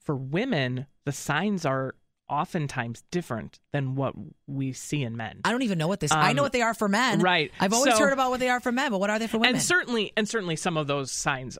for 0.00 0.14
women, 0.16 0.86
the 1.04 1.12
signs 1.12 1.64
are 1.64 1.94
oftentimes 2.28 3.02
different 3.10 3.60
than 3.72 3.94
what 3.96 4.14
we 4.46 4.72
see 4.72 5.02
in 5.02 5.16
men. 5.16 5.40
I 5.44 5.50
don't 5.50 5.62
even 5.62 5.78
know 5.78 5.88
what 5.88 6.00
this. 6.00 6.10
I 6.12 6.32
know 6.32 6.42
Um, 6.42 6.44
what 6.46 6.52
they 6.52 6.62
are 6.62 6.74
for 6.74 6.88
men. 6.88 7.20
right. 7.20 7.50
I've 7.60 7.72
always 7.72 7.94
So- 7.94 8.00
heard 8.00 8.12
about 8.12 8.30
what 8.30 8.40
they 8.40 8.48
are 8.48 8.60
for 8.60 8.72
men, 8.72 8.90
but 8.90 8.98
what 8.98 9.10
are 9.10 9.18
they 9.18 9.26
for 9.26 9.38
women? 9.38 9.56
and 9.56 9.62
certainly 9.62 10.12
and 10.16 10.28
certainly 10.28 10.56
some 10.56 10.76
of 10.76 10.86
those 10.86 11.10
signs 11.12 11.58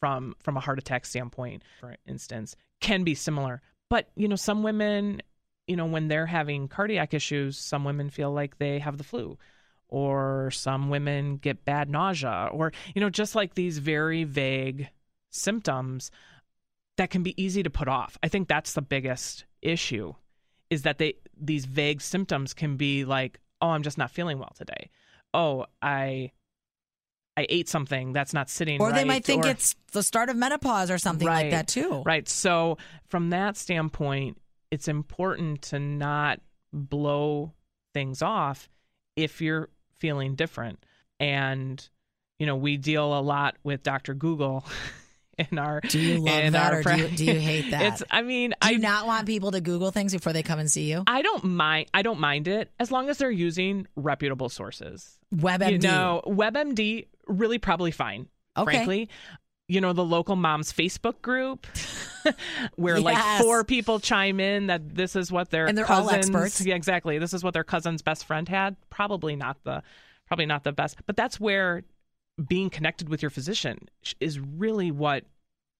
from 0.00 0.34
from 0.40 0.56
a 0.56 0.60
heart 0.60 0.78
attack 0.78 1.04
standpoint, 1.06 1.62
for 1.80 1.96
instance, 2.06 2.56
can 2.80 3.04
be 3.04 3.14
similar. 3.14 3.60
But 3.90 4.10
you 4.16 4.28
know, 4.28 4.36
some 4.36 4.62
women 4.62 5.22
you 5.66 5.76
know, 5.76 5.84
when 5.84 6.08
they're 6.08 6.24
having 6.24 6.66
cardiac 6.66 7.12
issues, 7.12 7.58
some 7.58 7.84
women 7.84 8.08
feel 8.08 8.32
like 8.32 8.56
they 8.56 8.78
have 8.78 8.96
the 8.96 9.04
flu, 9.04 9.36
or 9.88 10.50
some 10.50 10.88
women 10.88 11.36
get 11.36 11.66
bad 11.66 11.90
nausea, 11.90 12.48
or, 12.52 12.72
you 12.94 13.02
know, 13.02 13.10
just 13.10 13.34
like 13.34 13.52
these 13.54 13.76
very 13.76 14.24
vague 14.24 14.88
symptoms 15.30 16.10
that 16.96 17.10
can 17.10 17.22
be 17.22 17.40
easy 17.42 17.62
to 17.62 17.70
put 17.70 17.88
off. 17.88 18.18
I 18.22 18.28
think 18.28 18.48
that's 18.48 18.72
the 18.72 18.82
biggest 18.82 19.44
issue 19.62 20.14
is 20.70 20.82
that 20.82 20.98
they 20.98 21.14
these 21.40 21.64
vague 21.64 22.00
symptoms 22.00 22.52
can 22.54 22.76
be 22.76 23.04
like, 23.04 23.40
"Oh, 23.60 23.68
I'm 23.68 23.82
just 23.82 23.98
not 23.98 24.10
feeling 24.10 24.38
well 24.38 24.52
today." 24.56 24.90
"Oh, 25.32 25.66
I 25.80 26.32
I 27.36 27.46
ate 27.48 27.68
something 27.68 28.12
that's 28.12 28.34
not 28.34 28.50
sitting 28.50 28.80
Or 28.80 28.88
right." 28.88 28.94
they 28.96 29.04
might 29.04 29.24
think 29.24 29.44
or- 29.44 29.48
it's 29.50 29.76
the 29.92 30.02
start 30.02 30.28
of 30.28 30.36
menopause 30.36 30.90
or 30.90 30.98
something 30.98 31.26
like 31.26 31.50
that 31.52 31.68
too. 31.68 32.02
Right. 32.04 32.28
So, 32.28 32.78
from 33.06 33.30
that 33.30 33.56
standpoint, 33.56 34.40
it's 34.70 34.88
important 34.88 35.62
to 35.62 35.78
not 35.78 36.40
blow 36.72 37.54
things 37.94 38.20
off 38.20 38.68
if 39.16 39.40
you're 39.40 39.70
feeling 39.94 40.34
different. 40.34 40.84
And, 41.20 41.88
you 42.38 42.46
know, 42.46 42.56
we 42.56 42.76
deal 42.76 43.18
a 43.18 43.20
lot 43.22 43.56
with 43.64 43.82
Dr. 43.82 44.14
Google 44.14 44.64
in 45.50 45.58
our. 45.58 45.80
Do 45.80 45.98
you 45.98 46.18
love 46.18 46.52
that 46.52 46.74
or 46.74 46.82
do 46.82 46.96
you, 46.96 47.08
do 47.08 47.24
you 47.24 47.40
hate 47.40 47.70
that? 47.70 47.82
It's, 47.82 48.02
I 48.10 48.22
mean, 48.22 48.50
do 48.50 48.56
I 48.62 48.70
you 48.72 48.78
not 48.78 49.06
want 49.06 49.26
people 49.26 49.52
to 49.52 49.60
Google 49.60 49.90
things 49.90 50.12
before 50.12 50.32
they 50.32 50.42
come 50.42 50.58
and 50.58 50.70
see 50.70 50.90
you? 50.90 51.04
I 51.06 51.22
don't 51.22 51.44
mind. 51.44 51.88
I 51.94 52.02
don't 52.02 52.20
mind 52.20 52.48
it 52.48 52.70
as 52.78 52.90
long 52.90 53.08
as 53.08 53.18
they're 53.18 53.30
using 53.30 53.86
reputable 53.96 54.48
sources. 54.48 55.18
WebMD. 55.34 55.72
You 55.72 55.78
know, 55.78 56.22
WebMD 56.26 57.06
really 57.26 57.58
probably 57.58 57.90
fine. 57.90 58.28
Okay. 58.56 58.72
Frankly, 58.72 59.08
you 59.68 59.80
know 59.80 59.92
the 59.92 60.04
local 60.04 60.34
moms 60.34 60.72
Facebook 60.72 61.20
group 61.22 61.66
where 62.76 63.00
like 63.00 63.40
four 63.40 63.62
people 63.64 64.00
chime 64.00 64.40
in 64.40 64.66
that 64.66 64.94
this 64.94 65.14
is 65.14 65.30
what 65.30 65.50
their 65.50 65.66
And 65.66 65.76
they're 65.76 65.90
all 65.90 66.10
experts. 66.10 66.60
Yeah, 66.64 66.74
exactly. 66.74 67.18
This 67.18 67.34
is 67.34 67.44
what 67.44 67.54
their 67.54 67.64
cousin's 67.64 68.02
best 68.02 68.24
friend 68.24 68.48
had. 68.48 68.76
Probably 68.90 69.36
not 69.36 69.62
the 69.64 69.82
probably 70.26 70.46
not 70.46 70.64
the 70.64 70.72
best, 70.72 70.98
but 71.06 71.16
that's 71.16 71.38
where 71.38 71.84
being 72.46 72.70
connected 72.70 73.08
with 73.08 73.22
your 73.22 73.30
physician 73.30 73.88
is 74.20 74.38
really 74.38 74.90
what 74.90 75.24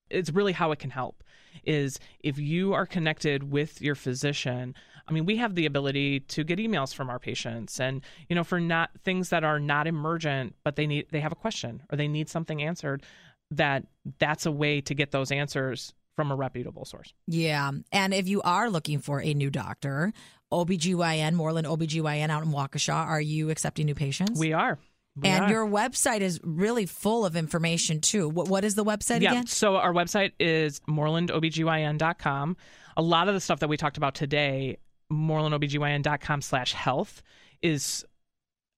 it's 0.09 0.31
really 0.31 0.53
how 0.53 0.71
it 0.71 0.79
can 0.79 0.89
help 0.89 1.23
is 1.63 1.99
if 2.21 2.39
you 2.39 2.73
are 2.73 2.85
connected 2.85 3.51
with 3.51 3.81
your 3.81 3.95
physician 3.95 4.73
i 5.07 5.11
mean 5.11 5.25
we 5.25 5.37
have 5.37 5.55
the 5.55 5.65
ability 5.65 6.19
to 6.21 6.43
get 6.43 6.59
emails 6.59 6.93
from 6.93 7.09
our 7.09 7.19
patients 7.19 7.79
and 7.79 8.01
you 8.27 8.35
know 8.35 8.43
for 8.43 8.59
not 8.59 8.89
things 9.03 9.29
that 9.29 9.43
are 9.43 9.59
not 9.59 9.87
emergent 9.87 10.55
but 10.63 10.75
they 10.75 10.87
need 10.87 11.05
they 11.11 11.19
have 11.19 11.31
a 11.31 11.35
question 11.35 11.81
or 11.91 11.97
they 11.97 12.07
need 12.07 12.27
something 12.29 12.61
answered 12.61 13.03
that 13.51 13.83
that's 14.19 14.45
a 14.45 14.51
way 14.51 14.81
to 14.81 14.93
get 14.93 15.11
those 15.11 15.31
answers 15.31 15.93
from 16.15 16.31
a 16.31 16.35
reputable 16.35 16.83
source 16.83 17.13
Yeah. 17.27 17.71
And 17.93 18.13
if 18.13 18.27
you 18.27 18.41
are 18.41 18.69
looking 18.69 18.99
for 18.99 19.21
a 19.21 19.33
new 19.33 19.49
doctor, 19.49 20.11
OBGYN, 20.51 21.33
Moreland 21.33 21.65
OBGYN 21.65 22.29
out 22.29 22.43
in 22.43 22.51
Waukesha, 22.51 22.93
are 22.93 23.21
you 23.21 23.49
accepting 23.49 23.85
new 23.85 23.95
patients? 23.95 24.37
we 24.37 24.51
are 24.51 24.77
We 25.21 25.29
and 25.29 25.45
are. 25.45 25.49
your 25.49 25.67
website 25.67 26.21
is 26.21 26.39
really 26.43 26.85
full 26.85 27.25
of 27.25 27.35
information 27.35 28.01
too. 28.01 28.29
What, 28.29 28.47
what 28.47 28.63
is 28.63 28.75
the 28.75 28.85
website 28.85 29.21
yeah 29.21 29.31
again? 29.31 29.47
so 29.47 29.75
our 29.75 29.93
website 29.93 30.31
is 30.39 30.79
morelandobgyn.com 30.81 32.57
a 32.97 33.01
lot 33.01 33.27
of 33.27 33.33
the 33.33 33.39
stuff 33.39 33.59
that 33.59 33.69
we 33.69 33.77
talked 33.77 33.97
about 33.97 34.15
today 34.15 34.77
morelandobgyn.com 35.11 36.41
slash 36.41 36.73
health 36.73 37.21
is 37.61 38.05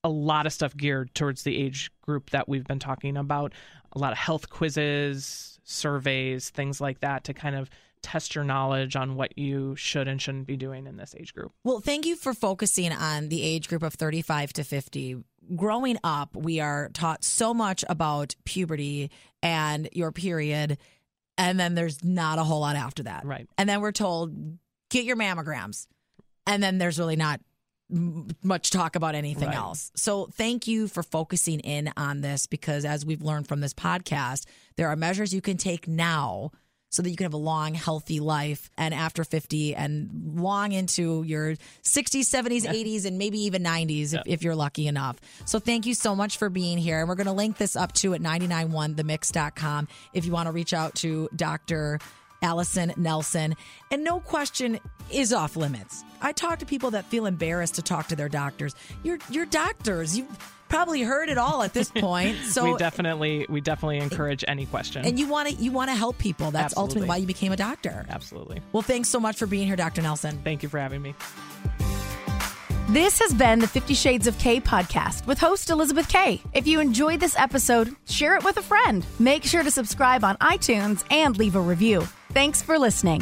a 0.04 0.10
lot 0.10 0.46
of 0.46 0.54
stuff 0.54 0.76
geared 0.76 1.14
towards 1.14 1.44
the 1.44 1.58
age 1.58 1.92
group 2.02 2.30
that 2.32 2.48
we've 2.50 2.66
been 2.66 2.80
talking 2.80 3.18
about 3.18 3.54
a 3.94 4.00
lot 4.00 4.12
of 4.12 4.18
health 4.18 4.50
quizzes 4.50 5.60
surveys 5.64 6.50
things 6.50 6.82
like 6.82 7.00
that 7.02 7.24
to 7.26 7.34
kind 7.34 7.56
of 7.56 7.70
test 8.02 8.34
your 8.34 8.44
knowledge 8.44 8.96
on 8.96 9.16
what 9.16 9.38
you 9.38 9.76
should 9.76 10.08
and 10.08 10.22
shouldn't 10.22 10.48
be 10.48 10.58
doing 10.58 10.88
in 10.88 10.98
this 10.98 11.14
age 11.20 11.34
group 11.34 11.52
Well, 11.64 11.80
thank 11.80 12.06
you 12.06 12.16
for 12.16 12.34
focusing 12.34 12.92
on 12.92 13.30
the 13.30 13.44
age 13.44 13.68
group 13.68 13.84
of 13.84 13.94
35 13.94 14.54
to 14.54 14.64
50. 14.64 15.24
Growing 15.56 15.98
up, 16.04 16.36
we 16.36 16.60
are 16.60 16.90
taught 16.94 17.24
so 17.24 17.54
much 17.54 17.84
about 17.90 18.36
puberty 18.46 19.12
and 19.42 19.90
your 19.92 20.12
period, 20.12 20.78
and 21.38 21.60
then 21.60 21.76
there's 21.76 22.04
not 22.04 22.38
a 22.40 22.44
whole 22.44 22.60
lot 22.62 22.76
after 22.76 23.04
that. 23.04 23.26
Right. 23.26 23.48
And 23.58 23.68
then 23.68 23.82
we're 23.82 23.92
told, 23.92 24.34
get 24.90 25.04
your 25.04 25.16
mammograms. 25.18 25.88
And 26.46 26.62
then 26.62 26.78
there's 26.78 27.00
really 27.00 27.16
not 27.16 27.42
much 28.44 28.72
talk 28.72 28.96
about 28.96 29.16
anything 29.16 29.50
Right. 29.50 29.58
else. 29.58 29.92
So 29.96 30.28
thank 30.34 30.68
you 30.68 30.88
for 30.88 31.04
focusing 31.04 31.60
in 31.60 31.92
on 31.98 32.22
this 32.22 32.48
because 32.48 32.86
as 32.86 33.06
we've 33.06 33.22
learned 33.22 33.48
from 33.48 33.60
this 33.60 33.74
podcast, 33.74 34.46
there 34.78 34.88
are 34.88 34.96
measures 34.96 35.34
you 35.34 35.42
can 35.42 35.58
take 35.58 35.88
now 35.88 36.52
so 36.92 37.02
that 37.02 37.10
you 37.10 37.16
can 37.16 37.24
have 37.24 37.34
a 37.34 37.38
long, 37.38 37.74
healthy 37.74 38.20
life 38.20 38.70
and 38.78 38.94
after 38.94 39.24
50 39.24 39.76
and 39.76 40.10
long 40.36 40.74
into 40.74 41.24
your 41.24 41.56
60s, 41.84 42.26
70s, 42.26 42.64
80s, 42.64 43.06
and 43.06 43.18
maybe 43.18 43.40
even 43.40 43.64
90s 43.64 44.14
if, 44.14 44.22
if 44.26 44.44
you're 44.44 44.56
lucky 44.56 44.88
enough. 44.88 45.16
So 45.46 45.58
thank 45.58 45.86
you 45.86 45.96
so 45.96 46.16
much 46.16 46.38
for 46.38 46.50
being 46.50 46.78
here. 46.78 47.00
And 47.00 47.08
we're 47.08 47.16
going 47.16 47.28
to 47.28 47.34
link 47.34 47.58
this 47.58 47.78
up 47.78 47.94
to 47.94 48.14
at 48.14 48.22
991themix.com 48.22 49.88
if 50.14 50.26
you 50.26 50.34
want 50.34 50.48
to 50.48 50.52
reach 50.52 50.74
out 50.74 50.94
to 50.96 51.30
Dr. 51.34 52.00
Allison 52.42 52.94
Nelson. 52.98 53.56
And 53.90 54.04
no 54.04 54.20
question 54.20 54.80
is 55.10 55.32
off 55.32 55.56
limits. 55.56 56.04
I 56.22 56.34
talk 56.34 56.60
to 56.60 56.66
people 56.66 56.92
that 56.92 57.06
feel 57.06 57.26
embarrassed 57.26 57.76
to 57.76 57.82
talk 57.82 58.08
to 58.10 58.16
their 58.18 58.30
doctors. 58.30 58.76
You're, 59.04 59.20
you're 59.30 59.46
doctors. 59.46 60.18
You've 60.18 60.28
probably 60.72 61.02
heard 61.02 61.30
it 61.30 61.38
all 61.38 61.62
at 61.64 61.74
this 61.74 61.90
point. 61.96 62.38
So 62.46 62.72
we 62.72 62.78
definitely 62.78 63.46
we 63.50 63.62
definitely 63.62 64.00
encourage 64.00 64.44
any 64.48 64.66
question 64.66 65.06
and 65.06 65.20
you 65.20 65.28
want 65.28 65.50
to 65.50 65.54
you 65.56 65.72
want 65.72 65.90
to 65.92 65.96
help 65.96 66.18
people. 66.18 66.52
That's 66.52 66.74
Absolutely. 66.74 66.82
ultimately 66.90 67.10
why 67.10 67.18
you 67.18 67.28
became 67.28 67.52
a 67.52 67.58
doctor. 67.58 68.06
absolutely 68.10 68.62
Well, 68.72 68.82
thanks 68.82 69.10
so 69.10 69.20
much 69.20 69.38
for 69.38 69.46
being 69.48 69.68
here, 69.68 69.76
Dr. 69.76 70.02
Nelson. 70.02 70.40
thank 70.44 70.64
you 70.64 70.70
for 70.70 70.80
having 70.80 71.02
me 71.02 71.14
This 72.90 73.20
has 73.20 73.34
been 73.34 73.60
the 73.60 73.68
Fifty 73.68 73.94
Shades 73.94 74.28
of 74.28 74.38
K 74.38 74.60
podcast 74.60 75.26
with 75.28 75.40
host 75.40 75.70
Elizabeth 75.70 76.10
K. 76.10 76.42
If 76.54 76.68
you 76.68 76.80
enjoyed 76.80 77.20
this 77.20 77.38
episode, 77.38 77.96
share 78.08 78.36
it 78.36 78.44
with 78.44 78.58
a 78.58 78.62
friend. 78.62 79.06
Make 79.20 79.44
sure 79.46 79.64
to 79.64 79.72
subscribe 79.72 80.24
on 80.24 80.36
iTunes 80.38 81.06
and 81.10 81.38
leave 81.38 81.56
a 81.56 81.62
review. 81.62 82.02
Thanks 82.34 82.62
for 82.62 82.78
listening. 82.78 83.22